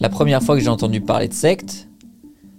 La 0.00 0.08
première 0.08 0.42
fois 0.42 0.56
que 0.56 0.62
j'ai 0.62 0.68
entendu 0.68 1.00
parler 1.00 1.28
de 1.28 1.34
secte, 1.34 1.88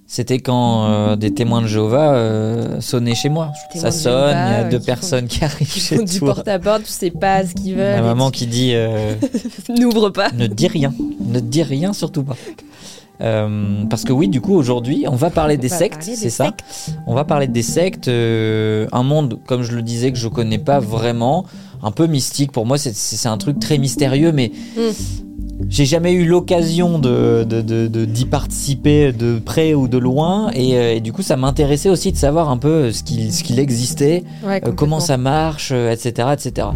c'était 0.05 0.39
quand 0.39 0.85
euh, 0.85 1.15
des 1.15 1.33
témoins 1.33 1.61
de 1.61 1.67
Jéhovah 1.67 2.13
euh, 2.13 2.81
sonnaient 2.81 3.15
chez 3.15 3.29
moi. 3.29 3.51
Ça 3.75 3.91
sonne, 3.91 4.35
il 4.35 4.51
y 4.51 4.55
a 4.55 4.63
deux 4.65 4.79
qui 4.79 4.85
personnes 4.85 5.27
qui 5.27 5.43
arrivent 5.45 5.71
chez 5.71 5.97
font 5.97 6.03
du 6.03 6.19
porte-à-porte, 6.19 6.83
tu 6.83 6.91
sais 6.91 7.11
pas 7.11 7.45
ce 7.45 7.53
qu'ils 7.53 7.75
veulent. 7.75 7.95
La 7.95 8.01
maman 8.01 8.31
qui 8.31 8.47
dit 8.47 8.71
euh, 8.73 9.13
N'ouvre 9.79 10.09
pas. 10.09 10.31
ne 10.31 10.47
dis 10.47 10.67
rien, 10.67 10.93
ne 11.19 11.39
dis 11.39 11.63
rien 11.63 11.93
surtout 11.93 12.23
pas. 12.23 12.35
Parce 13.19 14.03
que 14.05 14.13
oui, 14.13 14.29
du 14.29 14.41
coup, 14.41 14.55
aujourd'hui, 14.55 15.05
on 15.07 15.15
va 15.15 15.29
parler 15.29 15.57
On 15.57 15.61
des 15.61 15.67
va 15.67 15.77
sectes, 15.77 16.03
c'est 16.03 16.29
ça. 16.29 16.55
On 17.05 17.13
va 17.13 17.25
parler 17.25 17.47
des 17.47 17.63
sectes, 17.63 18.07
un 18.09 19.03
monde, 19.03 19.39
comme 19.45 19.61
je 19.61 19.73
le 19.73 19.81
disais, 19.81 20.11
que 20.11 20.17
je 20.17 20.27
connais 20.27 20.57
pas 20.57 20.79
vraiment, 20.79 21.45
un 21.83 21.91
peu 21.91 22.07
mystique. 22.07 22.51
Pour 22.51 22.65
moi, 22.65 22.77
c'est 22.77 23.29
un 23.29 23.37
truc 23.37 23.59
très 23.59 23.77
mystérieux, 23.77 24.31
mais 24.31 24.51
Mm. 24.75 25.28
J'ai 25.67 25.85
jamais 25.85 26.13
eu 26.13 26.25
l'occasion 26.25 26.99
de 26.99 27.43
de- 27.43 27.61
de- 27.61 27.87
de- 27.87 28.05
d'y 28.05 28.25
participer 28.25 29.11
de 29.11 29.39
près 29.39 29.73
ou 29.73 29.87
de 29.87 29.97
loin. 29.97 30.49
Et, 30.53 30.77
euh, 30.77 30.93
et 30.95 30.99
du 31.01 31.11
coup, 31.11 31.21
ça 31.21 31.35
m'intéressait 31.35 31.89
aussi 31.89 32.11
de 32.11 32.17
savoir 32.17 32.49
un 32.49 32.57
peu 32.57 32.91
ce 32.91 33.03
qu'il 33.03 33.33
ce 33.33 33.43
qu'il 33.43 33.59
existait, 33.59 34.23
Ouais, 34.45 34.61
euh, 34.65 34.71
comment 34.71 34.99
ça 34.99 35.17
marche, 35.17 35.71
euh, 35.73 35.91
etc., 35.91 36.29
etc. 36.33 36.67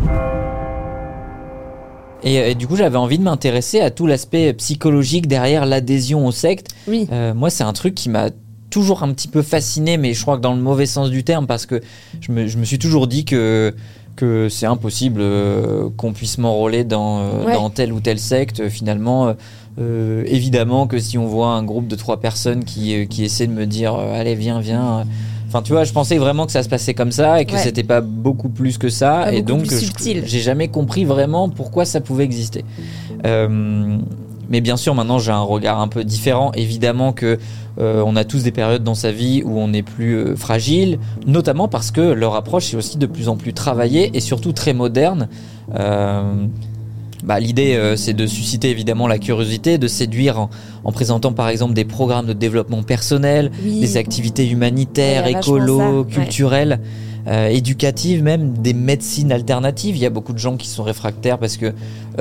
Et, 2.26 2.36
et 2.52 2.56
du 2.56 2.68
coup, 2.68 2.76
j'avais 2.78 2.98
envie 2.98 3.18
de 3.20 3.24
m'intéresser 3.24 3.82
à 3.82 3.92
tout 3.92 4.08
l'aspect 4.08 4.54
psychologique 4.54 5.28
derrière 5.28 5.66
l'adhésion 5.66 6.26
aux 6.26 6.32
sectes. 6.32 6.68
Oui. 6.88 7.08
Euh, 7.12 7.34
moi, 7.34 7.50
c'est 7.50 7.64
un 7.66 7.74
truc 7.74 7.96
qui 7.96 8.10
m'a 8.10 8.30
toujours 8.70 9.04
un 9.04 9.12
petit 9.14 9.28
peu 9.28 9.42
fasciné, 9.42 9.98
mais 9.98 10.14
je 10.14 10.22
crois 10.22 10.38
que 10.38 10.42
dans 10.42 10.54
le 10.56 10.62
mauvais 10.62 10.86
sens 10.86 11.10
du 11.10 11.24
terme, 11.24 11.48
parce 11.48 11.66
que 11.66 11.82
je 12.22 12.32
me, 12.32 12.48
je 12.48 12.58
me 12.58 12.64
suis 12.64 12.80
toujours 12.80 13.08
dit 13.08 13.26
que, 13.26 13.76
que 14.16 14.48
c'est 14.50 14.66
impossible 14.66 15.22
euh, 15.22 15.90
qu'on 15.98 16.14
puisse 16.14 16.38
m'enrôler 16.38 16.84
dans, 16.84 17.20
euh, 17.20 17.46
Ouais. 17.46 17.54
dans 17.54 17.70
telle 17.70 17.92
ou 17.94 18.00
telle 18.00 18.20
secte. 18.20 18.68
Finalement, 18.70 19.28
euh, 19.28 19.34
euh, 19.80 20.24
évidemment 20.28 20.86
que 20.88 21.00
si 21.00 21.18
on 21.18 21.26
voit 21.26 21.48
un 21.50 21.64
groupe 21.64 21.88
de 21.88 21.96
trois 21.96 22.18
personnes 22.20 22.64
qui, 22.64 22.94
euh, 22.96 23.06
qui 23.06 23.24
essaient 23.24 23.48
de 23.48 23.54
me 23.54 23.66
dire 23.66 23.96
euh, 23.96 24.20
Allez, 24.20 24.36
viens, 24.36 24.60
viens. 24.60 25.00
euh, 25.00 25.04
Enfin, 25.48 25.62
tu 25.62 25.72
vois, 25.72 25.84
je 25.84 25.94
pensais 25.94 26.18
vraiment 26.18 26.48
que 26.48 26.52
ça 26.52 26.64
se 26.64 26.70
passait 26.70 26.96
comme 26.96 27.12
ça 27.12 27.40
et 27.40 27.46
que 27.46 27.54
Ouais. 27.54 27.60
c'était 27.60 27.84
pas 27.84 28.02
beaucoup 28.02 28.50
plus 28.50 28.80
que 28.80 28.90
ça. 28.90 29.22
Pas 29.26 29.34
et 29.34 29.44
donc, 29.44 29.66
j'ai 30.02 30.40
jamais 30.40 30.68
compris 30.68 31.06
vraiment 31.06 31.48
pourquoi 31.48 31.86
ça 31.86 32.02
pouvait 32.02 32.24
exister. 32.24 32.66
Mais 34.50 34.62
bien 34.62 34.78
sûr, 34.78 34.94
maintenant, 34.96 35.20
j'ai 35.20 35.32
un 35.32 35.42
regard 35.42 35.80
un 35.80 35.88
peu 35.88 36.04
différent. 36.04 36.52
Évidemment 36.56 37.14
que 37.14 37.40
euh, 37.80 38.04
on 38.06 38.16
a 38.16 38.24
tous 38.24 38.44
des 38.44 38.52
périodes 38.52 38.84
dans 38.84 38.94
sa 38.96 39.12
vie 39.12 39.42
où 39.44 39.58
on 39.60 39.74
est 39.74 39.82
plus 39.84 40.16
euh, 40.16 40.36
fragile, 40.36 41.00
notamment 41.26 41.68
parce 41.68 41.92
que 41.92 42.02
leur 42.02 42.36
approche 42.36 42.74
est 42.74 42.78
aussi 42.78 42.98
de 42.98 43.06
plus 43.08 43.30
en 43.30 43.36
plus 43.36 43.54
travaillée 43.54 44.12
et 44.14 44.20
surtout 44.20 44.52
très 44.52 44.74
moderne. 44.74 45.28
Euh, 45.76 46.46
bah, 47.24 47.40
L'idée, 47.40 47.76
euh, 47.76 47.96
c'est 47.96 48.14
de 48.14 48.28
susciter 48.28 48.70
évidemment 48.70 49.08
la 49.08 49.18
curiosité, 49.18 49.78
de 49.78 49.88
séduire 49.88 50.40
en, 50.40 50.50
en 50.84 50.92
présentant 50.92 51.32
par 51.32 51.48
exemple 51.50 51.74
des 51.74 51.86
programmes 51.86 52.26
de 52.28 52.34
développement 52.34 52.84
personnel, 52.84 53.50
Oui. 53.64 53.80
des 53.80 53.98
activités 53.98 54.48
humanitaires, 54.50 55.24
Ouais, 55.24 55.32
écolo, 55.32 55.80
ça, 55.80 55.92
ouais. 55.92 56.04
culturelles, 56.06 56.80
euh, 57.28 57.48
éducatives 57.48 58.22
même, 58.22 58.58
des 58.58 58.74
médecines 58.74 59.32
alternatives. 59.32 59.96
Il 59.96 60.02
y 60.02 60.06
a 60.06 60.10
beaucoup 60.10 60.34
de 60.34 60.38
gens 60.38 60.58
qui 60.58 60.68
sont 60.68 60.84
réfractaires 60.84 61.38
parce 61.38 61.56
que, 61.56 61.72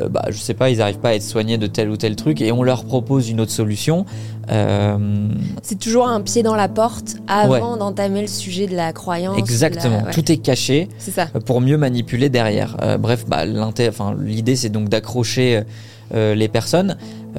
euh, 0.00 0.08
bah, 0.08 0.24
je 0.30 0.38
sais 0.38 0.54
pas, 0.54 0.70
ils 0.70 0.78
n'arrivent 0.78 0.98
pas 0.98 1.10
à 1.10 1.14
être 1.14 1.22
soignés 1.22 1.58
de 1.58 1.66
tel 1.66 1.90
ou 1.90 1.96
tel 1.96 2.16
truc 2.16 2.40
et 2.40 2.52
on 2.52 2.62
leur 2.62 2.84
propose 2.84 3.28
une 3.30 3.40
autre 3.40 3.50
solution. 3.52 4.04
Euh, 4.50 5.28
C'est 5.62 5.78
toujours 5.78 6.08
un 6.08 6.20
pied 6.20 6.42
dans 6.42 6.54
la 6.56 6.68
porte 6.68 7.16
avant 7.28 7.76
d'entamer 7.76 8.22
le 8.22 8.26
sujet 8.26 8.66
de 8.66 8.74
la 8.74 8.92
croyance. 8.92 9.38
exactement, 9.38 9.98
de 9.98 10.02
la- 10.02 10.06
ouais. 10.08 10.12
tout 10.14 10.30
est 10.32 10.36
caché 10.38 10.88
ça. 10.98 11.26
pour 11.46 11.60
mieux 11.60 11.76
manipuler 11.76 12.28
derrière. 12.28 12.76
Euh, 12.82 12.98
bref, 12.98 13.24
bah, 13.26 13.44
l'idée 13.44 14.56
c'est 14.56 14.68
donc 14.70 14.88
d'accrocher 14.88 15.62
euh, 16.14 16.34
les 16.34 16.48
personnes. 16.48 16.96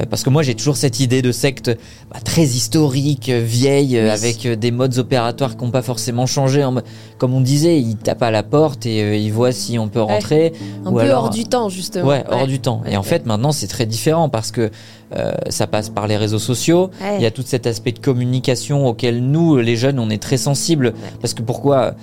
Parce 0.10 0.24
que 0.24 0.32
moi 0.32 0.42
j'ai 0.42 0.56
toujours 0.56 0.76
cette 0.76 1.00
idée 1.00 1.22
de 1.22 1.32
secte 1.32 1.70
bah, 2.12 2.18
très 2.26 2.42
historique, 2.42 3.30
vieille, 3.30 4.00
Oui. 4.02 4.10
avec 4.10 4.48
des 4.48 4.72
modes 4.72 4.98
opératoires 4.98 5.56
qui 5.56 5.64
n'ont 5.64 5.70
pas 5.70 5.84
forcément 5.84 6.26
changé. 6.26 6.66
Mode- 6.66 6.84
Comme 7.20 7.36
on 7.36 7.42
disait, 7.42 7.80
ils 7.80 7.96
tapent 7.98 8.24
à 8.24 8.32
la 8.32 8.42
porte 8.42 8.88
et 8.88 9.04
euh, 9.04 9.16
ils 9.16 9.32
voient 9.32 9.52
si 9.52 9.78
on 9.78 9.90
peut 9.90 10.02
rentrer. 10.02 10.54
Un 10.84 10.90
ou 10.90 10.96
peu 10.96 11.02
alors- 11.02 11.26
hors 11.26 11.30
du 11.30 11.44
temps, 11.46 11.70
justement. 11.70 12.08
Ouais, 12.08 12.24
hors 12.28 12.43
du 12.48 12.60
temps. 12.60 12.82
Et 12.88 12.98
en 12.98 13.04
fait 13.04 13.26
maintenant 13.26 13.52
c'est 13.52 13.68
très 13.68 13.86
différent 13.86 14.30
parce 14.30 14.52
que 14.52 14.72
euh, 15.16 15.34
ça 15.50 15.68
passe 15.68 15.90
par 15.90 16.08
les 16.08 16.18
réseaux 16.18 16.40
sociaux. 16.40 16.92
Il 17.18 17.22
y 17.22 17.26
a 17.26 17.32
tout 17.32 17.44
cet 17.46 17.68
aspect 17.68 17.92
de 17.92 18.00
communication 18.00 18.88
auquel 18.88 19.24
nous, 19.24 19.58
les 19.58 19.76
jeunes, 19.76 20.00
on 20.00 20.10
est 20.10 20.22
très 20.22 20.38
sensibles. 20.38 20.94
Parce 21.22 21.34
que 21.34 21.42
pourquoi 21.42 21.96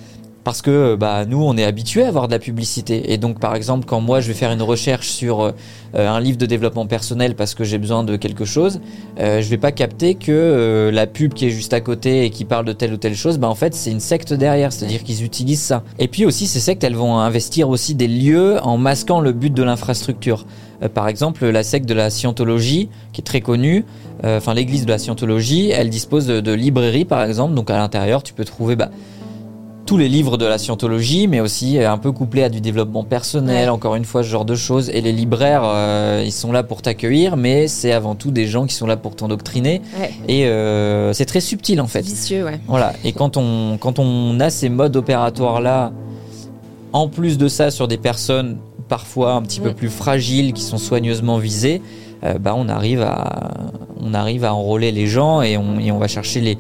Parce 0.43 0.63
que 0.63 0.95
bah, 0.95 1.27
nous, 1.27 1.43
on 1.43 1.57
est 1.57 1.65
habitués 1.65 2.03
à 2.03 2.09
avoir 2.09 2.27
de 2.27 2.33
la 2.33 2.39
publicité. 2.39 3.13
Et 3.13 3.19
donc, 3.19 3.39
par 3.39 3.55
exemple, 3.55 3.85
quand 3.87 4.01
moi, 4.01 4.21
je 4.21 4.29
vais 4.29 4.35
faire 4.35 4.51
une 4.51 4.63
recherche 4.63 5.09
sur 5.09 5.43
euh, 5.43 5.53
un 5.95 6.19
livre 6.19 6.39
de 6.39 6.47
développement 6.47 6.87
personnel 6.87 7.35
parce 7.35 7.55
que 7.55 7.63
j'ai 7.63 7.77
besoin 7.77 8.05
de 8.05 8.17
quelque 8.17 8.47
chose, 8.47 8.81
euh, 9.19 9.43
je 9.43 9.49
vais 9.49 9.59
pas 9.59 9.73
capter 9.73 10.15
que 10.15 10.33
euh, 10.33 10.91
la 10.91 11.07
pub 11.07 11.35
qui 11.35 11.47
est 11.47 11.51
juste 11.51 11.75
à 11.75 11.81
côté 11.81 12.25
et 12.25 12.31
qui 12.31 12.47
parle 12.47 12.65
de 12.65 12.73
telle 12.73 12.93
ou 12.93 12.97
telle 12.97 13.17
chose, 13.17 13.39
bah, 13.39 13.49
en 13.49 13.55
fait, 13.55 13.75
c'est 13.75 13.91
une 13.91 14.01
secte 14.01 14.33
derrière. 14.33 14.73
C'est-à-dire 14.73 15.05
qu'ils 15.05 15.25
utilisent 15.25 15.61
ça. 15.61 15.83
Et 15.99 16.09
puis 16.09 16.25
aussi, 16.25 16.47
ces 16.47 16.61
sectes, 16.61 16.85
elles 16.85 16.97
vont 16.97 17.19
investir 17.19 17.69
aussi 17.69 17.95
des 17.95 18.09
lieux 18.09 18.59
en 18.63 18.79
masquant 18.79 19.21
le 19.21 19.33
but 19.33 19.53
de 19.53 19.63
l'infrastructure. 19.63 20.47
Euh, 20.83 20.89
par 20.89 21.09
exemple, 21.09 21.47
la 21.47 21.63
secte 21.63 21.87
de 21.87 21.95
la 21.95 22.11
scientologie, 22.11 22.89
qui 23.13 23.21
est 23.21 23.25
très 23.25 23.41
connue, 23.41 23.85
euh, 24.25 24.39
enfin 24.39 24.55
l'église 24.55 24.85
de 24.85 24.91
la 24.91 24.99
scientologie, 24.99 25.71
elle 25.71 25.91
dispose 25.91 26.27
de, 26.27 26.41
de 26.41 26.53
librairies 26.53 27.05
par 27.05 27.23
exemple, 27.25 27.55
donc 27.55 27.71
à 27.71 27.79
l'intérieur 27.79 28.23
tu 28.23 28.35
peux 28.35 28.45
trouver 28.45 28.77
bah, 28.77 28.91
tous 29.91 29.97
les 29.97 30.09
livres 30.09 30.37
de 30.37 30.47
la 30.47 30.57
scientologie, 30.57 31.27
mais 31.27 31.41
aussi 31.41 31.77
euh, 31.77 31.91
un 31.91 31.99
peu 31.99 32.13
couplé 32.13 32.45
à 32.45 32.49
du 32.49 32.61
développement 32.61 33.03
personnel, 33.03 33.65
Ouais. 33.65 33.69
encore 33.71 33.97
une 33.97 34.05
fois 34.05 34.23
ce 34.23 34.29
genre 34.29 34.45
de 34.45 34.55
choses. 34.55 34.89
Et 34.91 35.01
les 35.01 35.11
libraires, 35.11 35.63
euh, 35.65 36.23
ils 36.25 36.31
sont 36.31 36.53
là 36.53 36.63
pour 36.63 36.81
t'accueillir, 36.81 37.37
mais 37.37 37.67
c'est 37.67 37.91
avant 37.91 38.15
tout 38.15 38.31
des 38.31 38.47
gens 38.47 38.67
qui 38.67 38.75
sont 38.77 38.87
là 38.87 38.97
pour 38.97 39.17
t'endoctriner. 39.17 39.83
Ouais. 39.99 40.13
Et 40.29 40.47
euh, 40.47 41.13
c'est 41.13 41.25
très 41.25 41.41
subtil 41.41 41.81
en 41.81 41.89
fait. 41.89 42.03
Vicieux, 42.03 42.45
ouais. 42.45 42.61
Voilà. 42.69 42.93
Et 43.03 43.11
quand 43.13 43.37
on, 43.37 43.79
quand 43.81 43.99
on 43.99 44.39
a 44.39 44.49
ces 44.49 44.69
modes 44.69 44.95
opératoires 44.95 45.61
là, 45.61 45.91
en 46.93 47.09
plus 47.09 47.37
de 47.37 47.49
ça 47.49 47.73
sur 47.73 47.89
des 47.89 47.99
personnes 47.99 48.59
parfois 48.89 49.33
un 49.33 49.43
petit 49.43 49.59
peu 49.59 49.73
plus 49.73 49.89
fragiles 49.91 50.53
qui 50.53 50.63
sont 50.63 50.79
soigneusement 50.79 51.39
visées, 51.39 51.83
euh, 52.23 52.39
bah 52.39 52.55
on 52.57 52.69
arrive 52.69 53.03
à 53.03 53.41
on 54.01 54.15
arrive 54.15 54.45
à 54.45 54.55
enrôler 54.55 54.93
les 54.93 55.09
gens 55.09 55.43
et 55.43 55.57
on, 55.57 55.81
et 55.81 55.91
on 55.91 55.99
va 55.99 56.07
chercher 56.07 56.41
les 56.41 56.59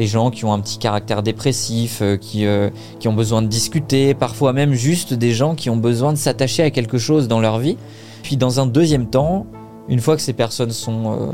les 0.00 0.06
gens 0.06 0.30
qui 0.30 0.46
ont 0.46 0.52
un 0.54 0.60
petit 0.60 0.78
caractère 0.78 1.22
dépressif, 1.22 2.00
euh, 2.00 2.16
qui, 2.16 2.46
euh, 2.46 2.70
qui 3.00 3.06
ont 3.06 3.12
besoin 3.12 3.42
de 3.42 3.48
discuter, 3.48 4.14
parfois 4.14 4.54
même 4.54 4.72
juste 4.72 5.12
des 5.12 5.32
gens 5.32 5.54
qui 5.54 5.68
ont 5.68 5.76
besoin 5.76 6.14
de 6.14 6.18
s'attacher 6.18 6.62
à 6.62 6.70
quelque 6.70 6.96
chose 6.96 7.28
dans 7.28 7.38
leur 7.38 7.58
vie. 7.58 7.76
Puis 8.22 8.38
dans 8.38 8.60
un 8.60 8.66
deuxième 8.66 9.10
temps, 9.10 9.44
une 9.88 10.00
fois 10.00 10.16
que 10.16 10.22
ces 10.22 10.32
personnes 10.32 10.70
sont 10.70 11.12
euh, 11.12 11.32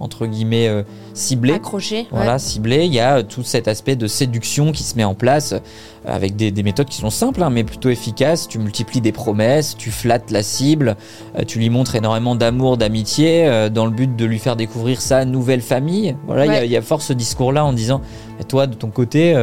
entre 0.00 0.26
guillemets 0.26 0.66
euh, 0.68 0.82
ciblées, 1.14 1.52
Accroché. 1.54 2.06
voilà, 2.10 2.38
ciblé. 2.38 2.86
Il 2.86 2.92
y 2.94 3.00
a 3.00 3.18
euh, 3.18 3.22
tout 3.22 3.42
cet 3.42 3.68
aspect 3.68 3.96
de 3.96 4.06
séduction 4.06 4.72
qui 4.72 4.82
se 4.82 4.96
met 4.96 5.04
en 5.04 5.14
place 5.14 5.52
euh, 5.52 5.58
avec 6.06 6.34
des, 6.36 6.50
des 6.50 6.62
méthodes 6.62 6.88
qui 6.88 6.96
sont 6.96 7.10
simples, 7.10 7.42
hein, 7.42 7.50
mais 7.50 7.62
plutôt 7.64 7.90
efficaces. 7.90 8.48
Tu 8.48 8.58
multiplies 8.58 9.02
des 9.02 9.12
promesses, 9.12 9.76
tu 9.76 9.90
flattes 9.90 10.30
la 10.30 10.42
cible, 10.42 10.96
euh, 11.38 11.42
tu 11.46 11.58
lui 11.58 11.68
montres 11.70 11.94
énormément 11.94 12.34
d'amour, 12.34 12.76
d'amitié, 12.78 13.46
euh, 13.46 13.68
dans 13.68 13.84
le 13.84 13.92
but 13.92 14.16
de 14.16 14.24
lui 14.24 14.38
faire 14.38 14.56
découvrir 14.56 15.00
sa 15.02 15.24
nouvelle 15.24 15.60
famille. 15.60 16.16
Voilà, 16.26 16.46
il 16.46 16.52
y 16.52 16.56
a- 16.56 16.64
il 16.64 16.70
y, 16.70 16.76
a 16.76 16.82
fort 16.82 17.02
ce 17.02 17.12
discours-là 17.12 17.64
en 17.64 17.72
disant, 17.74 18.00
Mais 18.38 18.44
toi, 18.44 18.66
de 18.66 18.74
ton 18.74 18.88
côté, 18.88 19.34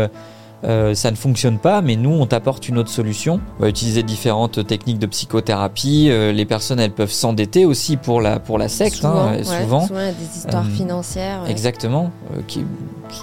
euh, 0.63 0.67
euh, 0.91 0.93
ça 0.95 1.11
ne 1.11 1.15
fonctionne 1.15 1.59
pas, 1.59 1.81
mais 1.81 1.95
nous, 1.95 2.11
on 2.11 2.25
t'apporte 2.25 2.67
une 2.69 2.77
autre 2.77 2.89
solution. 2.89 3.39
On 3.59 3.63
va 3.63 3.69
utiliser 3.69 4.03
différentes 4.03 4.65
techniques 4.67 4.99
de 4.99 5.05
psychothérapie. 5.07 6.07
Euh, 6.09 6.31
les 6.31 6.45
personnes, 6.45 6.79
elles 6.79 6.91
peuvent 6.91 7.11
s'endetter 7.11 7.65
aussi 7.65 7.97
pour 7.97 8.21
la, 8.21 8.39
pour 8.39 8.57
la 8.57 8.67
secte, 8.67 8.97
souvent, 8.97 9.17
hein, 9.27 9.37
ouais, 9.37 9.43
souvent. 9.43 9.87
souvent, 9.87 9.99
il 9.99 10.05
y 10.05 10.09
a 10.09 10.11
des 10.13 10.37
histoires 10.37 10.65
Euh, 10.65 10.75
financières. 10.75 11.43
ouais. 11.43 11.51
Exactement. 11.51 12.11
Euh, 12.35 12.41
qui, 12.47 12.65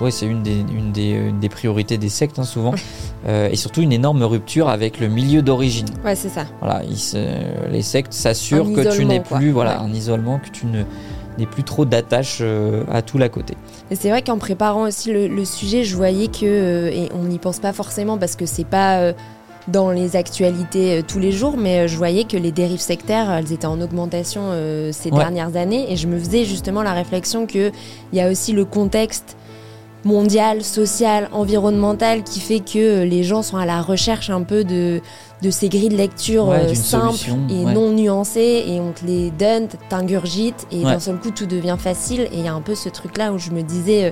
ouais, 0.00 0.10
c'est 0.10 0.26
une 0.26 0.42
des, 0.42 0.60
une, 0.60 0.92
des, 0.92 1.10
une 1.10 1.40
des 1.40 1.48
priorités 1.48 1.98
des 1.98 2.08
sectes, 2.08 2.38
hein, 2.38 2.44
souvent. 2.44 2.74
Euh, 3.26 3.48
et 3.50 3.56
surtout 3.56 3.80
une 3.80 3.92
énorme 3.94 4.22
rupture 4.22 4.68
avec 4.68 5.00
le 5.00 5.08
milieu 5.08 5.40
d'origine. 5.40 5.86
Ouais, 6.04 6.14
c'est 6.14 6.28
ça. 6.28 6.44
Voilà, 6.60 6.82
ils 6.84 6.98
les 7.72 7.80
sectes 7.80 8.12
s'assurent 8.12 8.70
que 8.70 8.94
tu 8.94 9.06
n'es 9.06 9.22
quoi. 9.22 9.38
plus, 9.38 9.50
voilà, 9.50 9.80
Ouais. 9.80 9.88
un 9.88 9.94
isolement, 9.94 10.38
que 10.40 10.50
tu 10.50 10.66
ne 10.66 10.82
n'es 11.38 11.46
plus 11.46 11.64
trop 11.64 11.84
d'attache 11.84 12.38
euh, 12.40 12.84
à 12.90 13.02
tout 13.02 13.18
l'à 13.18 13.28
côté. 13.28 13.54
C'est 13.92 14.10
vrai 14.10 14.22
qu'en 14.22 14.38
préparant 14.38 14.84
aussi 14.86 15.12
le, 15.12 15.26
le 15.28 15.44
sujet, 15.44 15.84
je 15.84 15.96
voyais 15.96 16.28
que, 16.28 16.44
euh, 16.44 16.90
et 16.90 17.08
on 17.14 17.24
n'y 17.24 17.38
pense 17.38 17.58
pas 17.58 17.72
forcément 17.72 18.18
parce 18.18 18.36
que 18.36 18.46
c'est 18.46 18.66
pas 18.66 18.98
euh, 18.98 19.12
dans 19.68 19.90
les 19.90 20.16
actualités 20.16 21.02
tous 21.08 21.18
les 21.18 21.32
jours, 21.32 21.56
mais 21.56 21.88
je 21.88 21.96
voyais 21.96 22.24
que 22.24 22.36
les 22.36 22.52
dérives 22.52 22.80
sectaires, 22.80 23.30
elles 23.32 23.52
étaient 23.52 23.66
en 23.66 23.80
augmentation 23.80 24.50
ces 24.92 25.10
Ouais. 25.10 25.16
dernières 25.18 25.56
années. 25.56 25.90
Et 25.90 25.96
je 25.96 26.06
me 26.06 26.18
faisais 26.18 26.44
justement 26.44 26.82
la 26.82 26.92
réflexion 26.92 27.46
qu'il 27.46 27.72
y 28.12 28.20
a 28.20 28.30
aussi 28.30 28.52
le 28.52 28.66
contexte 28.66 29.36
mondial, 30.04 30.62
social, 30.62 31.28
environnemental 31.32 32.22
qui 32.24 32.40
fait 32.40 32.60
que 32.60 32.78
euh, 32.78 33.04
les 33.04 33.22
gens 33.22 33.42
sont 33.42 33.56
à 33.56 33.66
la 33.66 33.80
recherche 33.82 34.28
un 34.30 34.42
peu 34.42 34.62
de, 34.64 35.00
de 35.42 35.50
ces 35.50 35.68
grilles 35.68 35.88
de 35.88 35.96
lecture 35.96 36.48
Ouais, 36.48 36.56
euh, 36.70 36.74
simples 36.74 37.06
solution, 37.16 37.38
et 37.48 37.64
ouais. 37.64 37.72
non 37.72 37.90
nuancées 37.90 38.64
et 38.68 38.80
on 38.80 38.92
te 38.92 39.04
les 39.06 39.30
donne, 39.30 39.68
t'ingurgites 39.88 40.66
et 40.70 40.78
Ouais. 40.84 40.92
d'un 40.92 41.00
seul 41.00 41.16
coup 41.18 41.30
tout 41.30 41.46
devient 41.46 41.76
facile 41.78 42.22
et 42.22 42.28
il 42.38 42.44
y 42.44 42.48
a 42.48 42.52
un 42.54 42.60
peu 42.60 42.74
ce 42.74 42.88
truc 42.88 43.16
là 43.16 43.32
où 43.32 43.38
je 43.38 43.50
me 43.50 43.62
disais 43.62 44.04
euh, 44.06 44.10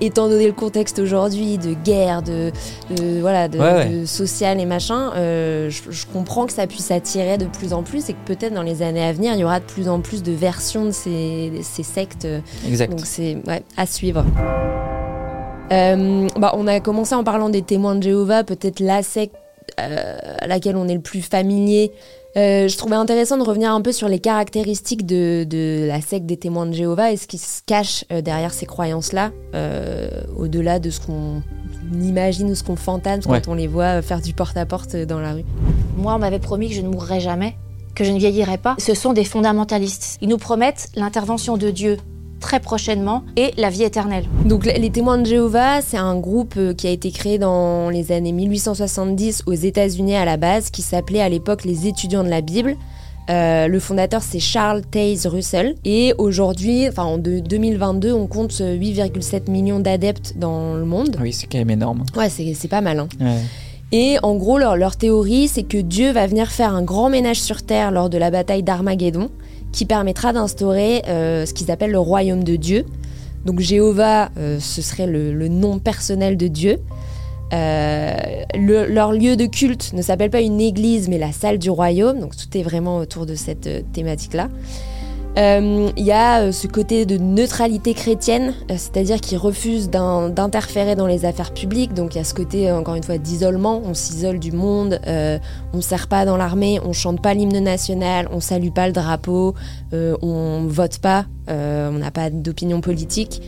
étant 0.00 0.28
donné 0.28 0.46
le 0.46 0.52
contexte 0.52 0.98
aujourd'hui 0.98 1.56
de 1.58 1.72
guerre, 1.74 2.20
de, 2.22 2.50
de 2.96 3.20
voilà, 3.20 3.48
de, 3.48 3.58
Ouais, 3.58 3.72
ouais. 3.74 3.88
de 3.90 4.04
social 4.06 4.60
et 4.60 4.66
machin, 4.66 5.12
euh, 5.16 5.70
je, 5.70 5.82
je 5.90 6.04
comprends 6.12 6.46
que 6.46 6.52
ça 6.52 6.66
puisse 6.66 6.90
attirer 6.90 7.38
de 7.38 7.44
plus 7.46 7.72
en 7.72 7.82
plus 7.84 8.08
et 8.08 8.12
que 8.12 8.18
peut-être 8.26 8.54
dans 8.54 8.62
les 8.62 8.82
années 8.82 9.04
à 9.04 9.12
venir, 9.12 9.32
il 9.34 9.40
y 9.40 9.44
aura 9.44 9.60
de 9.60 9.64
plus 9.64 9.88
en 9.88 10.00
plus 10.00 10.22
de 10.24 10.32
versions 10.32 10.84
de 10.84 10.90
ces, 10.90 11.52
ces 11.62 11.84
sectes. 11.84 12.26
Exact. 12.66 12.90
Donc 12.90 13.00
c'est 13.04 13.36
ouais, 13.46 13.62
à 13.76 13.86
suivre. 13.86 14.24
Euh, 15.72 16.28
bah, 16.38 16.52
on 16.56 16.66
a 16.66 16.80
commencé 16.80 17.14
en 17.14 17.24
parlant 17.24 17.48
des 17.48 17.62
témoins 17.62 17.94
de 17.94 18.02
Jéhovah, 18.02 18.44
peut-être 18.44 18.80
la 18.80 19.02
secte 19.02 19.34
euh, 19.80 20.16
à 20.40 20.46
laquelle 20.46 20.76
on 20.76 20.86
est 20.88 20.94
le 20.94 21.00
plus 21.00 21.22
familier. 21.22 21.90
Euh, 22.36 22.68
je 22.68 22.76
trouvais 22.76 22.96
intéressant 22.96 23.38
de 23.38 23.42
revenir 23.44 23.72
un 23.72 23.80
peu 23.80 23.92
sur 23.92 24.08
les 24.08 24.18
caractéristiques 24.18 25.06
de, 25.06 25.44
de 25.44 25.86
la 25.86 26.00
secte 26.00 26.26
des 26.26 26.36
témoins 26.36 26.66
de 26.66 26.72
Jéhovah 26.72 27.12
et 27.12 27.16
ce 27.16 27.26
qui 27.26 27.38
se 27.38 27.62
cache 27.64 28.04
derrière 28.10 28.52
ces 28.52 28.66
croyances-là, 28.66 29.30
euh, 29.54 30.08
au-delà 30.36 30.80
de 30.80 30.90
ce 30.90 31.00
qu'on 31.00 31.42
imagine 32.00 32.50
ou 32.50 32.54
ce 32.54 32.64
qu'on 32.64 32.76
fantasme 32.76 33.30
Ouais. 33.30 33.40
quand 33.40 33.52
on 33.52 33.54
les 33.54 33.68
voit 33.68 34.02
faire 34.02 34.20
du 34.20 34.32
porte-à-porte 34.34 34.96
dans 34.96 35.20
la 35.20 35.32
rue. 35.32 35.44
Moi, 35.96 36.14
on 36.14 36.18
m'avait 36.18 36.40
promis 36.40 36.68
que 36.68 36.74
je 36.74 36.80
ne 36.82 36.88
mourrais 36.88 37.20
jamais, 37.20 37.56
que 37.94 38.02
je 38.04 38.10
ne 38.10 38.18
vieillirais 38.18 38.58
pas. 38.58 38.74
Ce 38.78 38.94
sont 38.94 39.12
des 39.12 39.24
fondamentalistes. 39.24 40.18
Ils 40.20 40.28
nous 40.28 40.38
promettent 40.38 40.88
l'intervention 40.96 41.56
de 41.56 41.70
Dieu 41.70 41.98
très 42.44 42.60
prochainement 42.60 43.22
et 43.36 43.52
la 43.56 43.70
vie 43.70 43.84
éternelle. 43.84 44.24
Donc 44.44 44.66
les 44.66 44.90
témoins 44.90 45.16
de 45.16 45.24
Jéhovah, 45.24 45.80
c'est 45.80 45.96
un 45.96 46.16
groupe 46.16 46.54
euh, 46.58 46.74
qui 46.74 46.86
a 46.86 46.90
été 46.90 47.10
créé 47.10 47.38
dans 47.38 47.88
les 47.88 48.12
années 48.12 48.32
1870 48.32 49.44
aux 49.46 49.52
États-Unis 49.54 50.14
à 50.14 50.26
la 50.26 50.36
base, 50.36 50.68
qui 50.70 50.82
s'appelait 50.82 51.22
à 51.22 51.28
l'époque 51.30 51.64
les 51.64 51.86
étudiants 51.86 52.22
de 52.22 52.28
la 52.28 52.42
Bible. 52.42 52.76
Euh, 53.30 53.66
le 53.68 53.78
fondateur 53.80 54.22
c'est 54.22 54.40
Charles 54.40 54.82
Taze 54.82 55.26
Russell 55.26 55.76
et 55.86 56.12
aujourd'hui, 56.18 56.86
enfin 56.86 57.04
en 57.04 57.16
de- 57.16 57.38
2022, 57.40 58.12
on 58.12 58.26
compte 58.26 58.52
8,7 58.52 59.50
millions 59.50 59.80
d'adeptes 59.80 60.34
dans 60.36 60.74
le 60.74 60.84
monde. 60.84 61.16
Oui, 61.22 61.32
c'est 61.32 61.46
quand 61.46 61.56
même 61.56 61.70
énorme. 61.70 62.04
Ouais, 62.14 62.28
c'est 62.28 62.52
c'est 62.52 62.68
pas 62.68 62.82
mal. 62.82 62.98
hein. 62.98 63.08
Ouais. 63.20 63.38
Et 63.92 64.16
en 64.22 64.34
gros, 64.34 64.58
leur, 64.58 64.76
leur 64.76 64.96
théorie, 64.96 65.48
c'est 65.48 65.62
que 65.62 65.78
Dieu 65.78 66.12
va 66.12 66.26
venir 66.26 66.50
faire 66.50 66.74
un 66.74 66.82
grand 66.82 67.08
ménage 67.08 67.40
sur 67.40 67.62
Terre 67.62 67.90
lors 67.92 68.10
de 68.10 68.18
la 68.18 68.30
bataille 68.30 68.62
d'Armageddon, 68.62 69.30
qui 69.74 69.84
permettra 69.86 70.32
d'instaurer 70.32 71.02
euh, 71.08 71.44
ce 71.46 71.52
qu'ils 71.52 71.70
appellent 71.72 71.90
le 71.90 71.98
royaume 71.98 72.44
de 72.44 72.54
Dieu. 72.56 72.86
Donc 73.44 73.58
Jéhovah, 73.60 74.30
euh, 74.38 74.58
ce 74.60 74.80
serait 74.80 75.06
le, 75.08 75.48
nom 75.48 75.78
personnel 75.80 76.36
de 76.36 76.46
Dieu. 76.46 76.78
Euh, 77.52 78.16
le- 78.54 78.86
leur 78.86 79.12
lieu 79.12 79.36
de 79.36 79.46
culte 79.46 79.92
ne 79.92 80.00
s'appelle 80.00 80.30
pas 80.30 80.40
une 80.40 80.60
église, 80.60 81.08
mais 81.08 81.18
la 81.18 81.32
salle 81.32 81.58
du 81.58 81.70
royaume. 81.70 82.20
Donc 82.20 82.36
tout 82.36 82.56
est 82.56 82.62
vraiment 82.62 82.98
autour 82.98 83.26
de 83.26 83.34
cette 83.34 83.66
euh, 83.66 83.82
thématique-là. 85.34 85.60
Euh, 85.60 85.90
Il 85.96 86.04
y 86.04 86.12
a 86.12 86.40
euh, 86.40 86.52
ce 86.52 86.66
côté 86.66 87.06
de 87.06 87.16
neutralité 87.18 87.94
chrétienne, 87.94 88.54
euh, 88.70 88.74
c'est-à-dire 88.76 89.20
qu'ils 89.20 89.38
refusent 89.38 89.90
d'in- 89.90 90.28
d'interférer 90.28 90.96
dans 90.96 91.06
les 91.06 91.24
affaires 91.24 91.52
publiques. 91.52 91.94
Donc 91.94 92.14
il 92.14 92.18
y 92.18 92.20
a 92.20 92.24
ce 92.24 92.34
côté, 92.34 92.70
encore 92.70 92.94
une 92.94 93.02
fois, 93.02 93.18
d'isolement. 93.18 93.82
On 93.84 93.94
s'isole 93.94 94.38
du 94.38 94.52
monde, 94.52 95.00
euh, 95.06 95.38
on 95.72 95.78
ne 95.78 95.82
sert 95.82 96.08
pas 96.08 96.24
dans 96.24 96.36
l'armée, 96.36 96.80
on 96.84 96.92
chante 96.92 97.20
pas 97.20 97.34
l'hymne 97.34 97.58
national, 97.58 98.28
on 98.32 98.40
salue 98.40 98.70
pas 98.70 98.86
le 98.86 98.92
drapeau, 98.92 99.54
euh, 99.92 100.16
on 100.22 100.66
vote 100.66 100.98
pas, 100.98 101.26
on 101.48 101.98
n'a 101.98 102.10
pas 102.10 102.30
d'opinion 102.30 102.80
politique. 102.80 103.42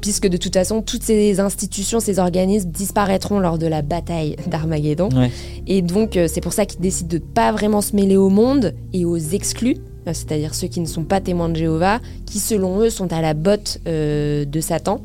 Puisque 0.00 0.26
de 0.26 0.36
toute 0.36 0.54
façon, 0.54 0.82
toutes 0.82 1.04
ces 1.04 1.38
institutions, 1.38 2.00
ces 2.00 2.18
organismes 2.18 2.70
disparaîtront 2.70 3.38
lors 3.38 3.56
de 3.56 3.66
la 3.66 3.80
bataille 3.82 4.34
d'Armageddon. 4.48 5.08
Ouais. 5.14 5.30
Et 5.68 5.82
donc, 5.82 6.18
c'est 6.26 6.40
pour 6.40 6.52
ça 6.52 6.66
qu'ils 6.66 6.80
décident 6.80 7.08
de 7.08 7.18
pas 7.18 7.52
vraiment 7.52 7.80
se 7.80 7.94
mêler 7.94 8.16
au 8.16 8.28
monde 8.28 8.74
et 8.92 9.04
aux 9.04 9.16
exclus, 9.16 9.76
c'est-à-dire 10.14 10.54
ceux 10.54 10.68
qui 10.68 10.80
ne 10.80 10.86
sont 10.86 11.04
pas 11.04 11.20
témoins 11.20 11.48
de 11.48 11.56
Jéhovah, 11.56 12.00
qui 12.26 12.38
selon 12.38 12.80
eux 12.80 12.90
sont 12.90 13.12
à 13.12 13.20
la 13.22 13.34
botte 13.34 13.78
euh, 13.86 14.44
de 14.44 14.60
Satan. 14.60 15.00